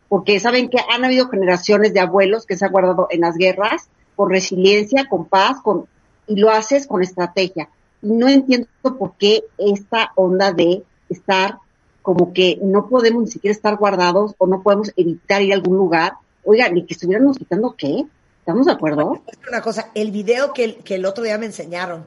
porque 0.09 0.41
saben 0.41 0.69
que 0.69 0.79
han 0.91 1.05
habido 1.05 1.29
generaciones 1.29 1.93
de 1.93 2.01
abuelos 2.01 2.47
que 2.47 2.57
se 2.57 2.65
han 2.65 2.73
guardado 2.73 3.09
en 3.11 3.21
las 3.21 3.37
guerras 3.37 3.89
con 4.17 4.31
resiliencia, 4.31 5.09
con 5.09 5.27
paz, 5.27 5.61
con, 5.63 5.87
y 6.27 6.37
lo 6.37 6.51
haces 6.51 6.87
con 6.87 7.03
estrategia. 7.03 7.69
Y 8.03 8.13
no 8.13 8.29
entiendo 8.29 8.69
por 8.99 9.13
qué 9.19 9.45
esta 9.59 10.13
onda 10.15 10.53
de 10.53 10.83
estar 11.09 11.59
como 12.03 12.33
que 12.33 12.59
no 12.63 12.89
podemos 12.89 13.23
ni 13.23 13.31
siquiera 13.31 13.53
estar 13.53 13.77
guardados 13.77 14.35
o 14.39 14.47
no 14.47 14.63
podemos 14.63 14.93
evitar 14.97 15.43
ir 15.43 15.53
a 15.53 15.57
algún 15.57 15.77
lugar. 15.77 16.15
Oiga, 16.45 16.69
ni 16.69 16.87
que 16.87 16.95
estuviéramos 16.95 17.37
quitando 17.37 17.75
qué. 17.77 18.07
¿Estamos 18.49 18.65
de 18.65 18.73
acuerdo? 18.73 19.23
Una 19.47 19.61
cosa, 19.61 19.91
el 19.95 20.11
video 20.11 20.55
que, 20.55 20.77
que 20.77 20.95
el 20.95 21.05
otro 21.05 21.23
día 21.23 21.37
me 21.37 21.45
enseñaron 21.45 22.07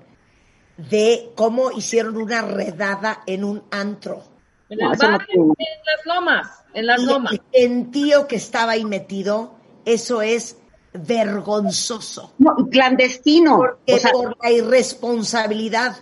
de 0.75 1.33
cómo 1.35 1.69
hicieron 1.69 2.17
una 2.17 2.41
redada 2.41 3.21
en 3.27 3.43
un 3.43 3.61
antro. 3.69 4.23
En 4.67 4.81
el 4.81 4.97
bar, 4.97 5.27
en 5.29 5.47
las 5.47 6.05
lomas, 6.07 6.47
en 6.73 6.87
las 6.87 7.03
lomas. 7.03 7.35
El 7.51 7.91
tío 7.91 8.27
que 8.27 8.37
estaba 8.37 8.71
ahí 8.71 8.85
metido, 8.85 9.53
eso 9.85 10.23
es 10.23 10.57
vergonzoso. 10.93 12.33
No, 12.39 12.55
y 12.57 12.71
clandestino. 12.71 13.57
Porque 13.57 14.01
por 14.11 14.35
la 14.41 14.49
irresponsabilidad 14.49 15.97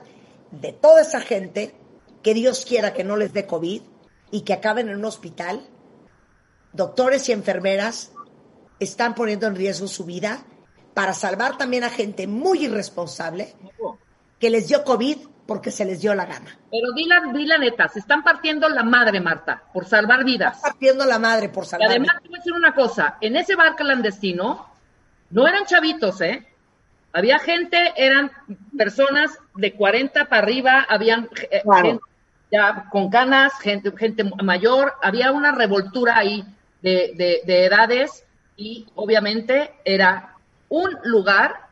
de 0.51 0.71
toda 0.71 1.01
esa 1.01 1.19
gente, 1.19 1.75
que 2.23 2.33
Dios 2.33 2.63
quiera 2.65 2.93
que 2.93 3.03
no 3.03 3.17
les 3.17 3.33
dé 3.33 3.45
COVID 3.45 3.81
y 4.31 4.41
que 4.43 4.53
acaben 4.53 4.87
en 4.87 4.95
un 4.95 5.03
hospital, 5.03 5.67
doctores 6.71 7.27
y 7.27 7.33
enfermeras 7.33 8.13
están 8.79 9.15
poniendo 9.15 9.47
en 9.47 9.55
riesgo 9.55 9.87
su 9.87 10.05
vida 10.05 10.39
para 10.93 11.13
salvar 11.13 11.57
también 11.57 11.83
a 11.83 11.89
gente 11.89 12.27
muy 12.27 12.65
irresponsable 12.65 13.55
que 14.39 14.49
les 14.49 14.67
dio 14.67 14.83
COVID 14.83 15.17
porque 15.45 15.71
se 15.71 15.83
les 15.83 16.01
dio 16.01 16.13
la 16.13 16.25
gana. 16.25 16.59
Pero 16.69 16.91
di 16.93 17.45
la, 17.45 17.57
neta, 17.57 17.87
se 17.87 17.99
están 17.99 18.23
partiendo 18.23 18.69
la 18.69 18.83
madre, 18.83 19.19
Marta, 19.19 19.63
por 19.73 19.85
salvar 19.85 20.23
vidas. 20.23 20.57
Están 20.57 20.71
partiendo 20.71 21.05
la 21.05 21.17
madre 21.17 21.49
por 21.49 21.65
salvar 21.65 21.89
y 21.89 21.91
además, 21.91 22.17
te 22.21 22.27
voy 22.27 22.37
a 22.37 22.39
decir 22.39 22.53
una 22.53 22.75
cosa, 22.75 23.17
en 23.19 23.35
ese 23.35 23.55
bar 23.55 23.75
clandestino 23.75 24.69
no 25.31 25.47
eran 25.47 25.65
chavitos, 25.65 26.21
¿eh? 26.21 26.45
Había 27.11 27.39
gente, 27.39 27.93
eran 27.95 28.31
personas 28.77 29.39
de 29.55 29.73
40 29.73 30.25
para 30.25 30.41
arriba, 30.43 30.85
habían 30.87 31.27
eh, 31.49 31.63
gente 31.81 32.03
ya 32.51 32.85
con 32.91 33.09
canas, 33.09 33.53
gente, 33.59 33.91
gente 33.97 34.23
mayor, 34.43 34.93
había 35.01 35.31
una 35.31 35.51
revoltura 35.51 36.17
ahí 36.17 36.45
de, 36.81 37.41
de 37.45 37.65
edades 37.65 38.25
y 38.59 38.85
obviamente 38.95 39.73
era 39.85 40.35
un 40.67 40.97
lugar 41.05 41.69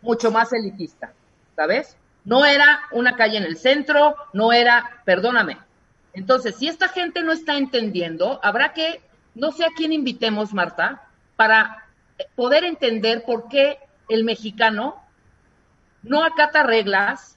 mucho 0.00 0.30
más 0.30 0.54
elitista, 0.54 1.12
¿sabes? 1.54 1.98
No 2.24 2.46
era 2.46 2.80
una 2.92 3.14
calle 3.14 3.36
en 3.36 3.44
el 3.44 3.58
centro, 3.58 4.16
no 4.32 4.52
era, 4.52 5.02
perdóname. 5.04 5.58
Entonces, 6.14 6.56
si 6.56 6.66
esta 6.66 6.88
gente 6.88 7.22
no 7.22 7.32
está 7.32 7.58
entendiendo, 7.58 8.40
habrá 8.42 8.72
que, 8.72 9.02
no 9.34 9.52
sé 9.52 9.66
a 9.66 9.72
quién 9.76 9.92
invitemos, 9.92 10.54
Marta, 10.54 11.02
para 11.36 11.84
poder 12.34 12.64
entender 12.64 13.24
por 13.24 13.48
qué 13.48 13.78
el 14.08 14.24
mexicano 14.24 15.02
no 16.02 16.24
acata 16.24 16.62
reglas, 16.62 17.36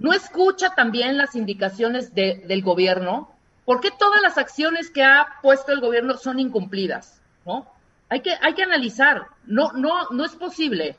no 0.00 0.12
escucha 0.12 0.74
también 0.74 1.16
las 1.16 1.36
indicaciones 1.36 2.14
del 2.14 2.62
gobierno, 2.62 3.30
por 3.64 3.80
qué 3.80 3.90
todas 3.92 4.20
las 4.22 4.38
acciones 4.38 4.90
que 4.90 5.04
ha 5.04 5.36
puesto 5.40 5.70
el 5.70 5.80
gobierno 5.80 6.16
son 6.16 6.40
incumplidas, 6.40 7.20
¿no? 7.46 7.77
Hay 8.08 8.20
que, 8.20 8.34
hay 8.40 8.54
que 8.54 8.62
analizar, 8.62 9.26
no, 9.44 9.72
no, 9.72 10.08
no 10.10 10.24
es 10.24 10.34
posible 10.34 10.96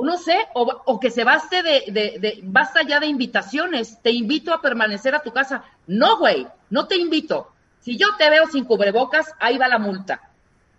o 0.00 0.04
no 0.04 0.16
sé, 0.16 0.36
o, 0.54 1.00
que 1.00 1.10
se 1.10 1.24
baste 1.24 1.60
de, 1.60 1.90
de, 1.90 2.38
basta 2.44 2.82
ya 2.86 3.00
de 3.00 3.08
invitaciones, 3.08 4.00
te 4.00 4.12
invito 4.12 4.54
a 4.54 4.62
permanecer 4.62 5.12
a 5.16 5.22
tu 5.22 5.32
casa. 5.32 5.64
No, 5.88 6.18
güey, 6.18 6.46
no 6.70 6.86
te 6.86 6.94
invito. 6.94 7.50
Si 7.80 7.96
yo 7.96 8.06
te 8.16 8.30
veo 8.30 8.46
sin 8.46 8.64
cubrebocas, 8.64 9.34
ahí 9.40 9.58
va 9.58 9.66
la 9.66 9.80
multa. 9.80 10.30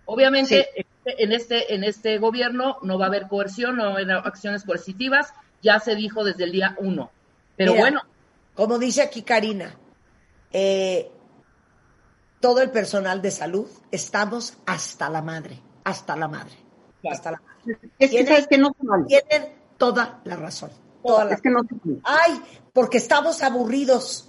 Obviamente, 0.05 0.69
en 1.03 1.33
este, 1.33 1.75
en 1.75 1.83
este 1.83 2.17
gobierno 2.17 2.77
no 2.81 2.97
va 2.97 3.05
a 3.05 3.07
haber 3.09 3.27
coerción, 3.27 3.75
no 3.75 3.83
va 3.83 3.89
a 3.89 3.93
haber 3.95 4.09
acciones 4.09 4.63
coercitivas, 4.63 5.33
ya 5.61 5.81
se 5.81 5.95
dijo 5.95 6.23
desde 6.23 6.45
el 6.45 6.53
día 6.53 6.75
uno. 6.77 7.11
Pero 7.57 7.75
bueno. 7.75 8.01
Como 8.55 8.79
dice 8.79 9.01
aquí 9.01 9.23
Karina, 9.23 9.75
eh, 10.53 11.11
todo 12.39 12.61
el 12.61 12.71
personal 12.71 13.21
de 13.21 13.31
salud 13.31 13.67
estamos 13.91 14.57
hasta 14.65 15.09
la 15.09 15.21
madre, 15.21 15.59
hasta 15.83 16.15
la 16.15 16.27
madre, 16.27 16.55
hasta 17.09 17.31
la 17.31 17.41
madre. 17.41 17.79
Es 17.97 18.11
que 18.11 18.25
sabes 18.25 18.47
que 18.47 18.57
no 18.57 18.71
Tienen 19.07 19.53
toda 19.77 20.19
la 20.23 20.35
razón. 20.35 20.71
Toda 21.03 21.25
la 21.25 21.33
es 21.33 21.41
que 21.41 21.49
no 21.49 21.61
Ay, 22.03 22.41
porque 22.73 22.97
estamos 22.97 23.41
aburridos. 23.41 24.25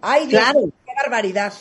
Ay, 0.00 0.26
Dios, 0.26 0.42
claro. 0.42 0.60
qué 0.84 0.92
barbaridad. 0.96 1.52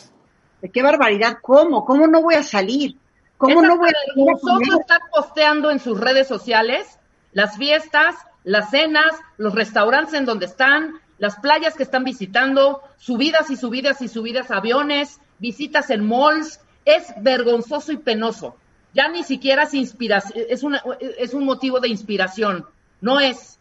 ¿De 0.61 0.69
qué 0.69 0.81
barbaridad? 0.81 1.37
¿Cómo? 1.41 1.85
¿Cómo 1.85 2.07
no 2.07 2.21
voy 2.21 2.35
a 2.35 2.43
salir? 2.43 2.97
¿Cómo 3.37 3.61
no 3.61 3.77
voy 3.77 3.89
a 3.89 3.93
salir? 3.93 4.25
Nosotros 4.25 4.79
están 4.79 5.01
posteando 5.13 5.71
en 5.71 5.79
sus 5.79 5.99
redes 5.99 6.27
sociales 6.27 6.99
las 7.33 7.57
fiestas, 7.57 8.15
las 8.43 8.69
cenas, 8.69 9.13
los 9.37 9.53
restaurantes 9.53 10.13
en 10.13 10.25
donde 10.25 10.45
están, 10.45 10.99
las 11.17 11.35
playas 11.37 11.75
que 11.75 11.83
están 11.83 12.03
visitando, 12.03 12.81
subidas 12.97 13.49
y 13.49 13.57
subidas 13.57 14.01
y 14.01 14.07
subidas 14.07 14.51
a 14.51 14.57
aviones, 14.57 15.19
visitas 15.39 15.89
en 15.89 16.07
malls. 16.07 16.61
Es 16.85 17.13
vergonzoso 17.21 17.91
y 17.91 17.97
penoso 17.97 18.55
ya 18.95 19.09
ni 19.09 19.23
siquiera 19.23 19.63
es 19.63 19.73
inspiración, 19.73 20.45
es, 20.49 20.63
una, 20.63 20.81
es 21.19 21.33
un 21.33 21.43
motivo 21.43 21.79
de 21.79 21.89
inspiración, 21.89 22.65
no 23.01 23.19
es. 23.19 23.59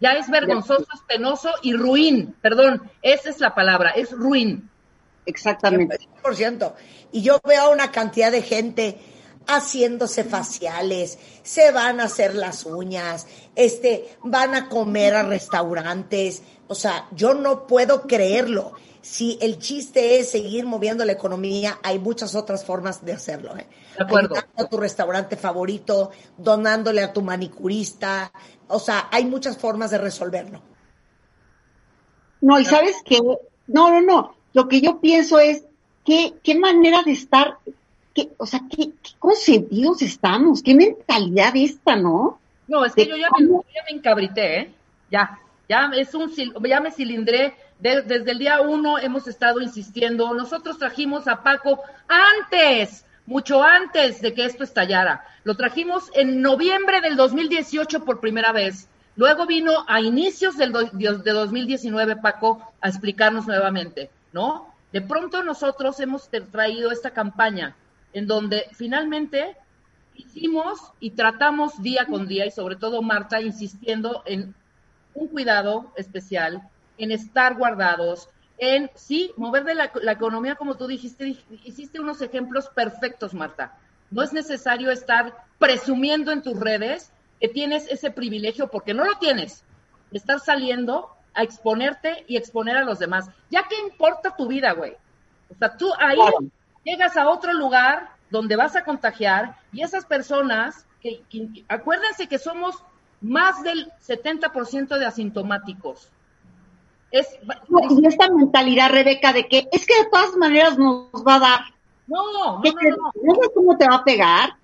Ya 0.00 0.12
es 0.12 0.30
vergonzoso, 0.30 0.86
es 0.94 1.00
penoso 1.06 1.50
y 1.62 1.74
ruin, 1.74 2.34
perdón, 2.40 2.90
esa 3.02 3.28
es 3.28 3.38
la 3.38 3.54
palabra, 3.54 3.90
es 3.90 4.10
ruin. 4.10 4.70
Exactamente. 5.26 5.98
ciento. 6.32 6.74
Y 7.12 7.20
yo 7.20 7.38
veo 7.46 7.70
una 7.70 7.92
cantidad 7.92 8.32
de 8.32 8.40
gente 8.40 8.98
haciéndose 9.46 10.24
faciales, 10.24 11.18
se 11.42 11.70
van 11.72 12.00
a 12.00 12.04
hacer 12.04 12.34
las 12.34 12.64
uñas, 12.64 13.26
este, 13.54 14.08
van 14.22 14.54
a 14.54 14.70
comer 14.70 15.14
a 15.14 15.22
restaurantes. 15.22 16.42
O 16.68 16.74
sea, 16.74 17.06
yo 17.12 17.34
no 17.34 17.66
puedo 17.66 18.06
creerlo 18.06 18.72
si 19.02 19.38
el 19.40 19.58
chiste 19.58 20.18
es 20.18 20.30
seguir 20.30 20.66
moviendo 20.66 21.04
la 21.04 21.12
economía, 21.12 21.78
hay 21.82 21.98
muchas 21.98 22.34
otras 22.34 22.64
formas 22.64 23.04
de 23.04 23.12
hacerlo. 23.12 23.56
¿eh? 23.56 23.66
De 23.96 24.04
acuerdo. 24.04 24.36
a 24.56 24.64
tu 24.64 24.76
restaurante 24.76 25.36
favorito, 25.36 26.10
donándole 26.36 27.02
a 27.02 27.12
tu 27.12 27.22
manicurista. 27.22 28.32
O 28.68 28.78
sea, 28.78 29.08
hay 29.10 29.24
muchas 29.24 29.58
formas 29.58 29.90
de 29.90 29.98
resolverlo. 29.98 30.62
No, 32.40 32.58
y 32.58 32.64
sabes 32.64 32.96
qué, 33.04 33.18
no, 33.66 33.90
no, 33.90 34.00
no. 34.00 34.34
Lo 34.52 34.68
que 34.68 34.80
yo 34.80 35.00
pienso 35.00 35.38
es, 35.38 35.64
¿qué, 36.04 36.34
qué 36.42 36.54
manera 36.54 37.02
de 37.02 37.12
estar? 37.12 37.58
Qué, 38.14 38.30
o 38.38 38.46
sea, 38.46 38.60
¿qué, 38.70 38.90
qué 39.02 39.10
consentidos 39.18 40.02
estamos? 40.02 40.62
¿Qué 40.62 40.74
mentalidad 40.74 41.52
esta, 41.54 41.96
no? 41.96 42.40
No, 42.66 42.84
es 42.84 42.94
que 42.94 43.06
yo 43.06 43.16
ya 43.16 43.28
me, 43.38 43.46
ya 43.46 43.82
me 43.90 43.96
encabrité, 43.96 44.60
¿eh? 44.60 44.74
Ya, 45.10 45.38
ya 45.68 45.90
es 45.96 46.14
un, 46.14 46.32
ya 46.64 46.80
me 46.80 46.92
cilindré 46.92 47.54
desde 47.80 48.30
el 48.30 48.38
día 48.38 48.60
uno 48.60 48.98
hemos 48.98 49.26
estado 49.26 49.60
insistiendo. 49.60 50.32
Nosotros 50.34 50.78
trajimos 50.78 51.26
a 51.28 51.42
Paco 51.42 51.80
antes, 52.08 53.04
mucho 53.30 53.62
antes 53.62 54.20
de 54.20 54.34
que 54.34 54.44
esto 54.44 54.64
estallara. 54.64 55.24
Lo 55.44 55.54
trajimos 55.54 56.10
en 56.14 56.42
noviembre 56.42 57.00
del 57.00 57.14
2018 57.14 58.04
por 58.04 58.18
primera 58.18 58.50
vez. 58.50 58.88
Luego 59.14 59.46
vino 59.46 59.84
a 59.86 60.00
inicios 60.00 60.56
del 60.56 60.72
de 60.72 61.30
2019 61.30 62.16
Paco 62.16 62.60
a 62.80 62.88
explicarnos 62.88 63.46
nuevamente, 63.46 64.10
¿no? 64.32 64.74
De 64.92 65.00
pronto 65.00 65.44
nosotros 65.44 66.00
hemos 66.00 66.28
traído 66.50 66.90
esta 66.90 67.12
campaña 67.12 67.76
en 68.12 68.26
donde 68.26 68.66
finalmente 68.72 69.56
hicimos 70.16 70.80
y 70.98 71.12
tratamos 71.12 71.80
día 71.80 72.06
con 72.06 72.26
día 72.26 72.46
y 72.46 72.50
sobre 72.50 72.74
todo 72.74 73.00
Marta 73.00 73.40
insistiendo 73.40 74.24
en 74.26 74.56
un 75.14 75.28
cuidado 75.28 75.92
especial 75.94 76.68
en 76.98 77.12
estar 77.12 77.56
guardados, 77.56 78.28
en, 78.60 78.90
sí, 78.94 79.32
mover 79.36 79.64
de 79.64 79.74
la, 79.74 79.90
la 80.02 80.12
economía, 80.12 80.54
como 80.54 80.76
tú 80.76 80.86
dijiste, 80.86 81.36
hiciste 81.64 81.98
unos 81.98 82.20
ejemplos 82.20 82.68
perfectos, 82.68 83.34
Marta. 83.34 83.76
No 84.10 84.22
es 84.22 84.32
necesario 84.32 84.90
estar 84.90 85.34
presumiendo 85.58 86.30
en 86.30 86.42
tus 86.42 86.58
redes 86.58 87.12
que 87.40 87.48
tienes 87.48 87.90
ese 87.90 88.10
privilegio, 88.10 88.68
porque 88.68 88.94
no 88.94 89.04
lo 89.04 89.16
tienes. 89.18 89.64
Estar 90.12 90.40
saliendo 90.40 91.10
a 91.34 91.42
exponerte 91.42 92.24
y 92.28 92.36
exponer 92.36 92.76
a 92.76 92.84
los 92.84 92.98
demás. 92.98 93.30
Ya 93.50 93.64
que 93.64 93.78
importa 93.78 94.36
tu 94.36 94.46
vida, 94.46 94.72
güey. 94.72 94.96
O 95.48 95.54
sea, 95.58 95.76
tú 95.76 95.90
ahí 95.98 96.18
llegas 96.84 97.16
a 97.16 97.28
otro 97.28 97.52
lugar 97.52 98.10
donde 98.30 98.56
vas 98.56 98.76
a 98.76 98.84
contagiar 98.84 99.56
y 99.72 99.82
esas 99.82 100.04
personas, 100.04 100.86
que, 101.00 101.22
acuérdense 101.68 102.28
que 102.28 102.38
somos 102.38 102.76
más 103.20 103.62
del 103.62 103.90
70% 104.06 104.98
de 104.98 105.06
asintomáticos. 105.06 106.10
Es, 107.10 107.26
y 107.90 108.06
esta 108.06 108.30
mentalidad, 108.30 108.90
Rebeca, 108.90 109.32
de 109.32 109.48
que 109.48 109.68
es 109.72 109.86
que 109.86 110.04
de 110.04 110.10
todas 110.10 110.36
maneras 110.36 110.78
nos 110.78 111.24
va 111.26 111.36
a 111.36 111.40
dar. 111.40 111.60
No, 112.06 112.32
no, 112.32 112.60
no, 112.62 113.12
no, 113.22 113.34
sé 113.34 113.50
cómo 113.54 113.76
te 113.76 113.88
va 113.88 113.96
a 113.96 114.04
pegar. 114.04 114.56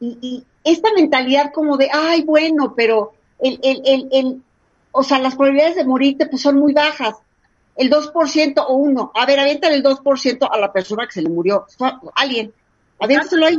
Y, 0.00 0.18
y, 0.20 0.44
esta 0.64 0.92
mentalidad 0.94 1.52
como 1.52 1.76
de, 1.76 1.90
ay, 1.92 2.22
bueno, 2.22 2.74
pero 2.74 3.12
el, 3.38 3.60
el, 3.62 3.82
el, 3.84 4.08
el, 4.12 4.42
o 4.92 5.02
sea, 5.02 5.18
las 5.18 5.34
probabilidades 5.34 5.76
de 5.76 5.84
morirte 5.84 6.26
pues 6.26 6.42
son 6.42 6.56
muy 6.56 6.72
bajas. 6.72 7.16
El 7.76 7.90
2% 7.90 8.64
o 8.66 8.74
uno. 8.74 9.12
A 9.14 9.26
ver, 9.26 9.40
aviéntale 9.40 9.74
el 9.74 9.82
2% 9.82 10.48
a 10.50 10.58
la 10.58 10.72
persona 10.72 11.06
que 11.06 11.12
se 11.12 11.22
le 11.22 11.28
murió. 11.28 11.66
Alguien. 12.14 12.52
Aviéntaselo 13.00 13.46
ahí. 13.46 13.58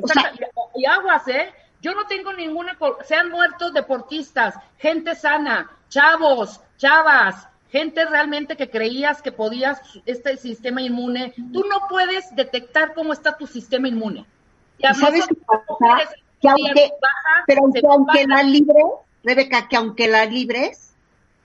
O 0.00 0.08
sea, 0.08 0.32
y 0.74 0.84
aguas, 0.86 1.28
¿eh? 1.28 1.52
Yo 1.82 1.94
no 1.94 2.06
tengo 2.06 2.32
ninguna, 2.32 2.78
se 3.04 3.16
han 3.16 3.28
muerto 3.30 3.70
deportistas, 3.72 4.54
gente 4.78 5.16
sana, 5.16 5.68
chavos, 5.88 6.60
chavas, 6.76 7.48
gente 7.72 8.04
realmente 8.04 8.56
que 8.56 8.70
creías 8.70 9.22
que 9.22 9.32
podías, 9.32 9.80
este 10.04 10.36
sistema 10.36 10.82
inmune, 10.82 11.32
tú 11.52 11.64
no 11.68 11.88
puedes 11.88 12.34
detectar 12.36 12.92
cómo 12.92 13.14
está 13.14 13.36
tu 13.38 13.46
sistema 13.46 13.88
inmune. 13.88 14.26
Y 14.78 14.94
¿Sabes 14.94 15.26
qué 15.26 15.34
pasa? 15.34 16.10
Que 16.40 16.48
aunque, 16.48 16.90
pero 17.46 17.62
aunque 17.90 18.26
la 18.26 18.42
libres, 18.42 18.84
Rebeca, 19.24 19.68
que 19.68 19.76
aunque 19.76 20.06
la 20.06 20.26
libres, 20.26 20.94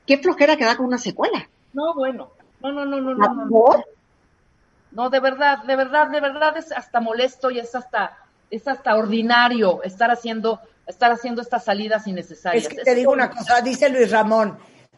qué 0.05 0.17
flojera 0.17 0.57
que 0.57 0.65
da 0.65 0.75
con 0.75 0.87
una 0.87 0.97
secuela. 0.97 1.47
No, 1.73 1.93
bueno, 1.93 2.31
no, 2.61 2.71
no, 2.71 2.85
no, 2.85 2.99
no, 2.99 3.15
no. 3.15 3.45
no. 3.45 3.83
No, 4.91 5.09
de 5.09 5.19
verdad, 5.19 5.63
de 5.63 5.75
verdad, 5.75 6.07
de 6.07 6.19
verdad 6.19 6.57
es 6.57 6.71
hasta 6.71 6.99
molesto 6.99 7.51
y 7.51 7.59
es 7.59 7.75
hasta, 7.75 8.17
es 8.49 8.67
hasta 8.67 8.95
ordinario 8.95 9.83
estar 9.83 10.09
haciendo, 10.09 10.59
estar 10.87 11.11
haciendo 11.11 11.41
estas 11.41 11.63
salidas 11.63 12.07
innecesarias. 12.07 12.63
Es 12.63 12.69
que 12.69 12.83
te 12.83 12.95
digo 12.95 13.11
una 13.11 13.29
cosa, 13.29 13.61
dice 13.61 13.89
Luis 13.89 14.09
Ramón, 14.09 14.57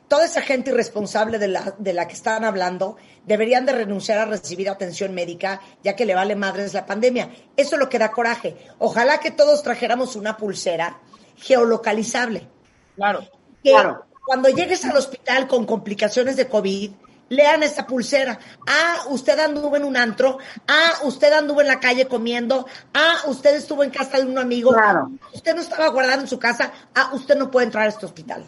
toda 0.10 0.26
esa 0.26 0.42
gente 0.42 0.72
irresponsable 0.72 1.40
de 1.40 1.48
la, 1.48 1.74
de 1.78 1.94
la 1.94 2.08
que 2.08 2.16
están 2.16 2.44
hablando 2.44 2.98
deberían 3.26 3.66
de 3.66 3.72
renunciar 3.72 4.18
a 4.18 4.26
recibir 4.26 4.70
atención 4.70 5.14
médica, 5.14 5.62
ya 5.84 5.96
que 5.96 6.06
le 6.06 6.16
vale 6.16 6.36
madres 6.36 6.74
la 6.74 6.86
pandemia. 6.86 7.30
Eso 7.56 7.76
es 7.76 7.80
lo 7.80 7.88
que 7.88 8.00
da 8.00 8.12
coraje. 8.12 8.58
Ojalá 8.80 9.20
que 9.20 9.32
todos 9.32 9.64
trajéramos 9.64 10.18
una 10.18 10.36
pulsera 10.36 11.00
geolocalizable. 11.38 12.48
Claro. 12.96 13.22
Que 13.64 13.72
claro. 13.72 14.06
cuando 14.26 14.50
llegues 14.50 14.84
al 14.84 14.98
hospital 14.98 15.48
con 15.48 15.66
complicaciones 15.66 16.36
de 16.36 16.48
COVID, 16.48 16.92
lean 17.30 17.64
esa 17.64 17.86
pulsera. 17.88 18.38
Ah, 18.68 19.04
usted 19.10 19.40
anduvo 19.40 19.78
en 19.78 19.84
un 19.84 19.96
antro. 19.96 20.40
Ah, 20.68 20.92
usted 21.04 21.32
anduvo 21.32 21.62
en 21.62 21.68
la 21.68 21.80
calle 21.80 22.08
comiendo. 22.08 22.68
Ah, 22.94 23.16
usted 23.28 23.56
estuvo 23.56 23.84
en 23.84 23.90
casa 23.92 24.18
de 24.18 24.26
un 24.26 24.38
amigo. 24.38 24.74
Claro. 24.74 25.12
Usted 25.34 25.56
no 25.56 25.62
estaba 25.62 25.88
guardado 25.90 26.22
en 26.22 26.28
su 26.28 26.38
casa. 26.38 26.72
Ah, 26.94 27.12
usted 27.14 27.38
no 27.38 27.50
puede 27.50 27.68
entrar 27.68 27.86
a 27.86 27.90
este 27.90 28.06
hospital. 28.06 28.44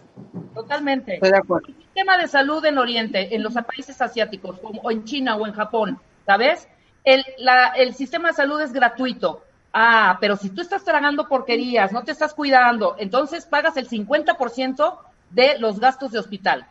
Totalmente. 0.54 1.16
Estoy 1.16 1.32
de 1.32 1.38
acuerdo. 1.38 1.68
El 1.68 1.76
sistema 1.76 2.18
de 2.18 2.28
salud 2.28 2.66
en 2.66 2.78
Oriente, 2.78 3.34
en 3.36 3.44
los 3.44 3.54
países 3.54 4.02
asiáticos, 4.02 4.60
como 4.60 4.82
o 4.82 4.92
en 4.92 5.06
China 5.06 5.36
o 5.36 5.48
en 5.48 5.54
Japón, 5.54 6.00
¿sabes? 6.26 6.68
El, 7.04 7.24
la, 7.38 7.70
el 7.70 7.96
sistema 7.96 8.30
de 8.30 8.36
salud 8.36 8.60
es 8.62 8.74
gratuito. 8.74 9.44
Ah, 9.74 10.18
pero 10.20 10.36
si 10.36 10.50
tú 10.50 10.62
estás 10.62 10.84
tragando 10.84 11.28
porquerías, 11.28 11.92
no 11.94 12.04
te 12.04 12.12
estás 12.12 12.34
cuidando, 12.34 12.96
entonces 13.00 13.46
pagas 13.46 13.78
el 13.78 13.88
50% 13.88 14.98
de 15.30 15.58
los 15.60 15.80
gastos 15.80 16.12
de 16.12 16.20
hospital. 16.20 16.68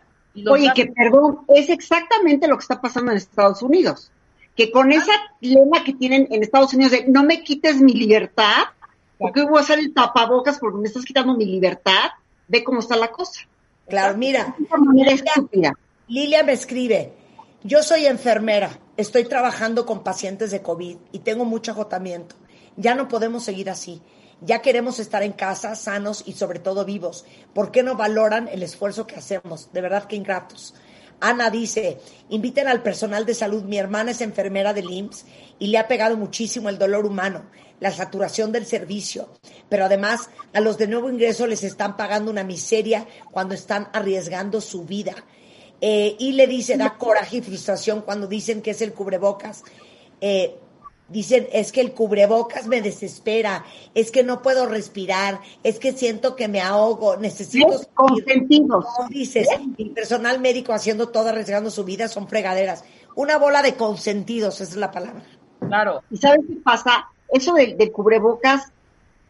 Oye, 0.48 0.70
que 0.74 0.86
perdón, 0.86 1.40
es 1.48 1.68
exactamente 1.68 2.46
lo 2.46 2.56
que 2.56 2.62
está 2.62 2.80
pasando 2.80 3.10
en 3.10 3.18
Estados 3.18 3.62
Unidos. 3.62 4.10
Que 4.56 4.70
con 4.70 4.92
esa 4.92 5.12
lema 5.40 5.84
que 5.84 5.94
tienen 5.94 6.28
en 6.30 6.42
Estados 6.42 6.74
Unidos 6.74 6.92
de 6.92 7.06
no 7.08 7.24
me 7.24 7.42
quites 7.42 7.80
mi 7.80 7.94
libertad, 7.94 8.64
porque 9.18 9.42
voy 9.42 9.58
a 9.58 9.62
hacer 9.62 9.78
el 9.78 9.92
tapabocas 9.92 10.58
porque 10.58 10.78
me 10.78 10.88
estás 10.88 11.04
quitando 11.04 11.34
mi 11.34 11.46
libertad, 11.46 12.10
ve 12.48 12.64
cómo 12.64 12.80
está 12.80 12.96
la 12.96 13.08
cosa. 13.08 13.42
Claro, 13.88 14.16
mira, 14.16 14.54
Lilia, 14.92 15.74
Lilia 16.06 16.42
me 16.44 16.52
escribe, 16.52 17.12
yo 17.64 17.82
soy 17.82 18.06
enfermera, 18.06 18.78
estoy 18.96 19.24
trabajando 19.24 19.84
con 19.84 20.02
pacientes 20.02 20.50
de 20.50 20.62
COVID 20.62 20.96
y 21.12 21.18
tengo 21.20 21.44
mucho 21.44 21.72
agotamiento. 21.72 22.36
Ya 22.76 22.94
no 22.94 23.08
podemos 23.08 23.44
seguir 23.44 23.68
así. 23.68 24.00
Ya 24.42 24.62
queremos 24.62 24.98
estar 24.98 25.22
en 25.22 25.32
casa, 25.32 25.74
sanos 25.74 26.22
y 26.26 26.32
sobre 26.32 26.58
todo 26.58 26.84
vivos. 26.84 27.26
¿Por 27.52 27.70
qué 27.70 27.82
no 27.82 27.96
valoran 27.96 28.48
el 28.48 28.62
esfuerzo 28.62 29.06
que 29.06 29.16
hacemos? 29.16 29.70
De 29.72 29.80
verdad 29.80 30.04
que 30.04 30.16
ingratos. 30.16 30.74
Ana 31.20 31.50
dice, 31.50 31.98
inviten 32.30 32.66
al 32.66 32.82
personal 32.82 33.26
de 33.26 33.34
salud. 33.34 33.64
Mi 33.64 33.76
hermana 33.76 34.12
es 34.12 34.22
enfermera 34.22 34.72
del 34.72 34.90
IMSS 34.90 35.26
y 35.58 35.66
le 35.66 35.78
ha 35.78 35.86
pegado 35.86 36.16
muchísimo 36.16 36.70
el 36.70 36.78
dolor 36.78 37.04
humano, 37.04 37.44
la 37.78 37.90
saturación 37.90 38.52
del 38.52 38.64
servicio. 38.64 39.28
Pero 39.68 39.84
además, 39.84 40.30
a 40.54 40.60
los 40.60 40.78
de 40.78 40.86
nuevo 40.86 41.10
ingreso 41.10 41.46
les 41.46 41.62
están 41.62 41.98
pagando 41.98 42.30
una 42.30 42.42
miseria 42.42 43.06
cuando 43.30 43.54
están 43.54 43.88
arriesgando 43.92 44.62
su 44.62 44.84
vida. 44.84 45.14
Eh, 45.82 46.16
y 46.18 46.32
le 46.32 46.46
dice, 46.46 46.78
da 46.78 46.96
coraje 46.96 47.38
y 47.38 47.42
frustración 47.42 48.02
cuando 48.02 48.26
dicen 48.26 48.62
que 48.62 48.70
es 48.70 48.80
el 48.80 48.94
cubrebocas. 48.94 49.62
Eh, 50.22 50.56
Dicen, 51.10 51.48
es 51.52 51.72
que 51.72 51.80
el 51.80 51.92
cubrebocas 51.92 52.68
me 52.68 52.80
desespera, 52.80 53.64
es 53.96 54.12
que 54.12 54.22
no 54.22 54.42
puedo 54.42 54.66
respirar, 54.66 55.40
es 55.64 55.80
que 55.80 55.90
siento 55.90 56.36
que 56.36 56.46
me 56.46 56.60
ahogo, 56.60 57.16
necesito... 57.16 57.80
Consentidos. 57.94 58.86
dices, 59.08 59.48
el 59.76 59.90
personal 59.90 60.40
médico 60.40 60.72
haciendo 60.72 61.08
todo, 61.08 61.30
arriesgando 61.30 61.70
su 61.70 61.82
vida, 61.82 62.06
son 62.06 62.28
fregaderas. 62.28 62.84
Una 63.16 63.38
bola 63.38 63.60
de 63.60 63.74
consentidos, 63.74 64.60
esa 64.60 64.70
es 64.70 64.76
la 64.76 64.92
palabra. 64.92 65.24
Claro. 65.58 66.02
¿Y 66.12 66.16
sabes 66.16 66.42
qué 66.46 66.54
pasa? 66.62 67.08
Eso 67.28 67.54
del, 67.54 67.76
cubrebocas, 67.90 68.72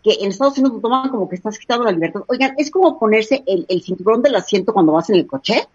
que 0.05 0.13
en 0.21 0.29
Estados 0.29 0.59
Unidos 0.59 0.75
lo 0.75 0.81
toman 0.81 1.09
como 1.09 1.31
que 1.31 1.37
estás 1.37 1.59
quitando 1.59 1.85
la 1.85 1.93
libertad. 1.93 2.23
Oigan, 2.27 2.55
es 2.59 2.71
como 2.71 2.99
ponerse 2.99 3.43
el, 3.47 3.83
cinturón 3.83 4.23
del 4.23 4.35
asiento 4.35 4.75
cuando 4.75 4.93
vas 4.93 5.09
en 5.09 5.17
el 5.17 5.27
coche. 5.27 5.67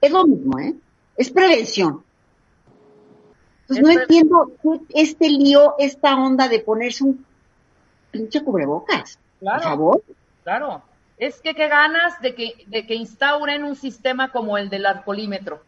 Es 0.00 0.10
lo 0.12 0.24
mismo, 0.26 0.60
¿eh? 0.60 0.74
Es 1.16 1.30
prevención. 1.30 2.04
Pues 3.70 3.82
no 3.82 3.90
entiendo 3.90 4.50
este 4.88 5.28
lío, 5.28 5.76
esta 5.78 6.16
onda 6.16 6.48
de 6.48 6.58
ponerse 6.58 7.04
un 7.04 7.24
pinche 8.10 8.42
cubrebocas. 8.42 9.20
Claro. 9.38 9.58
Por 9.58 9.62
favor. 9.62 10.02
Claro. 10.42 10.82
Es 11.18 11.40
que 11.40 11.54
qué 11.54 11.68
ganas 11.68 12.20
de 12.20 12.34
que, 12.34 12.64
de 12.66 12.84
que 12.84 12.96
instauren 12.96 13.62
un 13.62 13.76
sistema 13.76 14.32
como 14.32 14.58
el 14.58 14.70
del 14.70 14.86
alcoholímetro. 14.86 15.62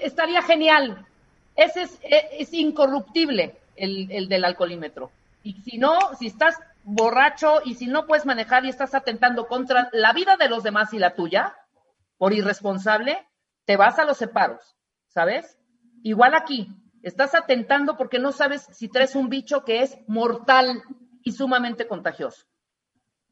estaría 0.00 0.40
genial. 0.40 1.06
Ese 1.54 1.82
es, 1.82 1.98
e, 2.00 2.28
es, 2.38 2.54
incorruptible 2.54 3.58
el, 3.76 4.10
el 4.10 4.30
del 4.30 4.46
alcoholímetro. 4.46 5.10
Y 5.42 5.60
si 5.60 5.76
no, 5.76 5.98
si 6.18 6.28
estás 6.28 6.58
borracho 6.82 7.60
y 7.62 7.74
si 7.74 7.88
no 7.88 8.06
puedes 8.06 8.24
manejar 8.24 8.64
y 8.64 8.70
estás 8.70 8.94
atentando 8.94 9.48
contra 9.48 9.90
la 9.92 10.14
vida 10.14 10.38
de 10.38 10.48
los 10.48 10.62
demás 10.62 10.94
y 10.94 10.98
la 10.98 11.14
tuya, 11.14 11.54
por 12.16 12.32
irresponsable, 12.32 13.18
te 13.66 13.76
vas 13.76 13.98
a 13.98 14.06
los 14.06 14.16
separos, 14.16 14.76
¿sabes? 15.08 15.59
Igual 16.02 16.34
aquí, 16.34 16.68
estás 17.02 17.34
atentando 17.34 17.96
porque 17.96 18.18
no 18.18 18.32
sabes 18.32 18.66
si 18.72 18.88
traes 18.88 19.14
un 19.14 19.28
bicho 19.28 19.64
que 19.64 19.82
es 19.82 19.98
mortal 20.06 20.82
y 21.22 21.32
sumamente 21.32 21.86
contagioso. 21.86 22.46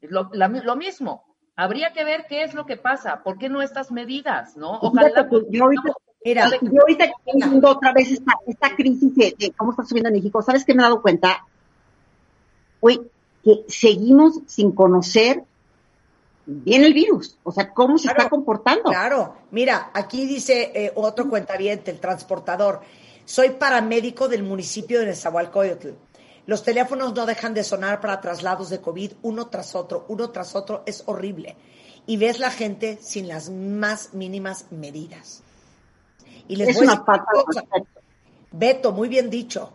Lo, 0.01 0.31
lo 0.33 0.77
mismo, 0.77 1.29
habría 1.59 1.93
que 1.93 2.05
ver 2.05 2.27
qué 2.29 2.45
es 2.45 2.55
lo 2.55 2.67
que 2.67 2.77
pasa, 2.77 3.23
por 3.25 3.37
qué 3.37 3.49
no 3.49 3.63
estas 3.63 3.91
medidas, 3.91 4.57
¿no? 4.57 4.79
Ojalá. 4.81 5.29
yo 5.51 5.65
ahorita, 5.65 5.93
mira, 6.25 6.49
yo 6.63 6.81
ahorita 6.83 7.07
viendo 7.35 7.69
otra 7.69 7.93
vez 7.93 8.13
esta, 8.13 8.33
esta 8.47 8.77
crisis 8.77 9.13
de, 9.17 9.53
cómo 9.57 9.73
está 9.73 9.85
subiendo 9.85 10.09
en 10.09 10.15
México, 10.15 10.41
¿sabes 10.41 10.65
qué 10.65 10.73
me 10.73 10.83
he 10.83 10.85
dado 10.85 11.03
cuenta? 11.03 11.45
Uy, 12.81 13.01
que 13.43 13.65
seguimos 13.67 14.41
sin 14.47 14.71
conocer 14.71 15.43
bien 16.49 16.83
el 16.83 16.95
virus, 16.95 17.37
o 17.43 17.53
sea, 17.53 17.73
cómo 17.75 17.99
se 17.99 18.09
está 18.09 18.29
comportando. 18.29 18.85
Claro, 18.85 19.35
mira, 19.51 19.91
aquí 19.93 20.27
dice 20.27 20.73
eh, 20.75 20.93
otro 20.95 21.29
cuentaviente, 21.29 21.91
el 21.91 22.01
transportador, 22.01 22.81
soy 23.27 23.51
paramédico 23.51 24.29
del 24.29 24.43
municipio 24.43 25.01
de 25.01 25.07
Nezahualcóyotl. 25.07 25.91
Los 26.47 26.63
teléfonos 26.63 27.13
no 27.13 27.27
dejan 27.27 27.53
de 27.53 27.63
sonar 27.63 28.01
para 28.01 28.23
traslados 28.23 28.71
de 28.71 28.81
COVID 28.81 29.13
uno 29.21 29.49
tras 29.49 29.75
otro, 29.75 30.07
uno 30.09 30.31
tras 30.31 30.57
otro, 30.57 30.83
es 30.87 31.03
horrible. 31.05 31.57
Y 32.07 32.17
ves 32.17 32.39
la 32.39 32.51
gente 32.51 32.99
sin 33.03 33.29
las 33.29 33.51
más 33.51 34.15
mínimas 34.15 34.65
medidas. 34.71 35.43
Y 36.49 36.57
les 36.57 36.75
voy 36.75 36.87
a 36.87 37.05
Beto, 38.51 38.93
muy 38.93 39.11
bien 39.11 39.29
dicho. 39.29 39.75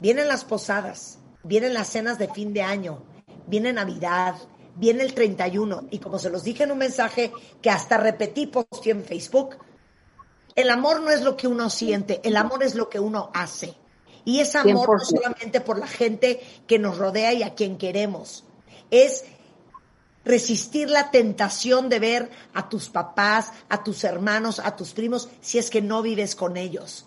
Vienen 0.00 0.26
las 0.26 0.44
posadas, 0.44 1.20
vienen 1.44 1.74
las 1.74 1.86
cenas 1.86 2.18
de 2.18 2.26
fin 2.26 2.52
de 2.52 2.62
año, 2.62 3.04
viene 3.46 3.72
Navidad, 3.72 4.34
viene 4.76 5.02
el 5.02 5.14
31 5.14 5.88
y 5.90 5.98
como 5.98 6.18
se 6.18 6.30
los 6.30 6.44
dije 6.44 6.64
en 6.64 6.72
un 6.72 6.78
mensaje 6.78 7.32
que 7.60 7.70
hasta 7.70 7.96
repetí 7.96 8.46
posteé 8.46 8.92
en 8.92 9.04
Facebook, 9.04 9.56
El 10.54 10.70
amor 10.70 11.02
no 11.02 11.10
es 11.10 11.20
lo 11.20 11.36
que 11.36 11.46
uno 11.48 11.68
siente, 11.68 12.20
el 12.24 12.36
amor 12.36 12.62
es 12.62 12.74
lo 12.74 12.88
que 12.88 12.98
uno 12.98 13.30
hace. 13.34 13.74
Y 14.24 14.40
es 14.40 14.56
amor 14.56 14.88
no 14.88 15.04
solamente 15.04 15.60
por 15.60 15.78
la 15.78 15.86
gente 15.86 16.40
que 16.66 16.78
nos 16.78 16.98
rodea 16.98 17.32
y 17.32 17.42
a 17.42 17.54
quien 17.54 17.76
queremos. 17.76 18.44
Es 18.90 19.24
resistir 20.24 20.90
la 20.90 21.10
tentación 21.10 21.88
de 21.88 22.00
ver 22.00 22.30
a 22.54 22.68
tus 22.68 22.88
papás, 22.88 23.52
a 23.68 23.84
tus 23.84 24.02
hermanos, 24.02 24.58
a 24.58 24.74
tus 24.74 24.92
primos, 24.92 25.28
si 25.40 25.58
es 25.58 25.70
que 25.70 25.82
no 25.82 26.02
vives 26.02 26.34
con 26.34 26.56
ellos. 26.56 27.06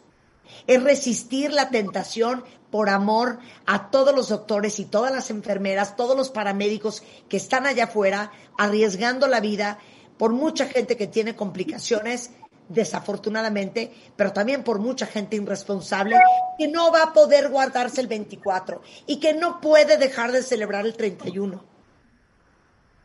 Es 0.67 0.83
resistir 0.83 1.51
la 1.51 1.69
tentación 1.69 2.43
por 2.71 2.89
amor 2.89 3.39
a 3.65 3.89
todos 3.89 4.15
los 4.15 4.29
doctores 4.29 4.79
y 4.79 4.85
todas 4.85 5.12
las 5.13 5.29
enfermeras, 5.29 5.95
todos 5.95 6.15
los 6.15 6.29
paramédicos 6.29 7.03
que 7.27 7.38
están 7.38 7.65
allá 7.65 7.85
afuera 7.85 8.31
arriesgando 8.57 9.27
la 9.27 9.39
vida 9.39 9.79
por 10.17 10.33
mucha 10.33 10.65
gente 10.65 10.97
que 10.97 11.07
tiene 11.07 11.35
complicaciones, 11.35 12.31
desafortunadamente, 12.67 13.91
pero 14.15 14.31
también 14.31 14.63
por 14.63 14.79
mucha 14.79 15.05
gente 15.05 15.35
irresponsable 15.35 16.17
que 16.57 16.67
no 16.67 16.91
va 16.91 17.03
a 17.03 17.13
poder 17.13 17.49
guardarse 17.49 17.99
el 18.01 18.07
24 18.07 18.81
y 19.07 19.19
que 19.19 19.33
no 19.33 19.59
puede 19.59 19.97
dejar 19.97 20.31
de 20.31 20.43
celebrar 20.43 20.85
el 20.85 20.95
31. 20.95 21.63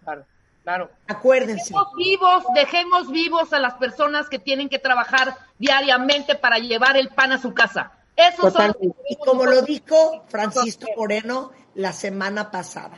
Claro, 0.03 0.27
claro. 0.65 0.91
Acuérdense. 1.07 1.73
Dejemos 1.73 1.93
vivos, 1.97 2.45
dejemos 2.55 3.11
vivos 3.13 3.53
a 3.53 3.61
las 3.61 3.75
personas 3.75 4.29
que 4.29 4.41
tienen 4.41 4.69
que 4.69 4.81
trabajar 4.81 5.37
diariamente 5.59 6.35
para 6.35 6.59
llevar 6.59 6.97
el 6.97 7.11
pan 7.11 7.31
a 7.33 7.39
su 7.41 7.55
casa. 7.55 7.93
Eso 8.17 8.51
son 8.51 8.75
y 9.09 9.17
como 9.17 9.45
lo 9.45 9.63
dijo 9.63 10.25
Francisco 10.29 10.87
Moreno 10.97 11.53
la 11.75 11.93
semana 11.93 12.51
pasada, 12.51 12.97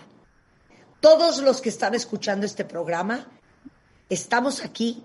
todos 1.00 1.42
los 1.42 1.60
que 1.60 1.68
están 1.68 1.94
escuchando 1.94 2.46
este 2.46 2.64
programa, 2.64 3.26
estamos 4.08 4.64
aquí 4.64 5.04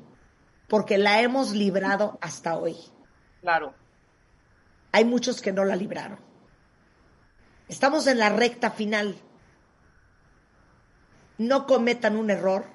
porque 0.68 0.98
la 0.98 1.22
hemos 1.22 1.52
librado 1.52 2.18
hasta 2.22 2.58
hoy. 2.58 2.78
Claro. 3.42 3.74
Hay 4.92 5.06
muchos 5.06 5.42
que 5.42 5.52
no 5.52 5.64
la 5.64 5.76
libraron. 5.76 6.20
Estamos 7.68 8.08
en 8.08 8.20
la 8.20 8.30
recta 8.30 8.72
final. 8.72 9.16
No 11.42 11.66
cometan 11.66 12.16
un 12.18 12.30
error 12.30 12.66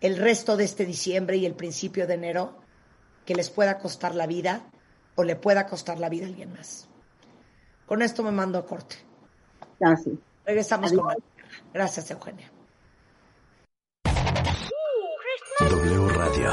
el 0.00 0.16
resto 0.16 0.56
de 0.56 0.64
este 0.64 0.86
diciembre 0.86 1.36
y 1.36 1.44
el 1.44 1.54
principio 1.54 2.06
de 2.06 2.14
enero 2.14 2.56
que 3.26 3.34
les 3.34 3.50
pueda 3.50 3.76
costar 3.76 4.14
la 4.14 4.26
vida 4.26 4.70
o 5.14 5.24
le 5.24 5.36
pueda 5.36 5.66
costar 5.66 5.98
la 5.98 6.08
vida 6.08 6.24
a 6.24 6.28
alguien 6.30 6.54
más. 6.54 6.88
Con 7.84 8.00
esto 8.00 8.22
me 8.22 8.30
mando 8.30 8.58
a 8.58 8.64
corte. 8.64 8.96
Gracias. 9.78 10.14
Regresamos 10.46 10.90
con 10.94 11.16
Gracias, 11.74 12.10
Eugenia. 12.10 12.50
W 15.60 16.08
Radio 16.08 16.52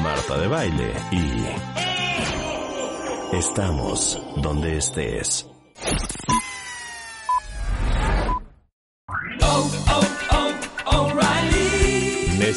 Marta 0.02 0.38
de 0.38 0.48
Baile 0.48 0.94
y... 1.12 1.44
Estamos 3.37 4.18
donde 4.37 4.78
estés. 4.78 5.46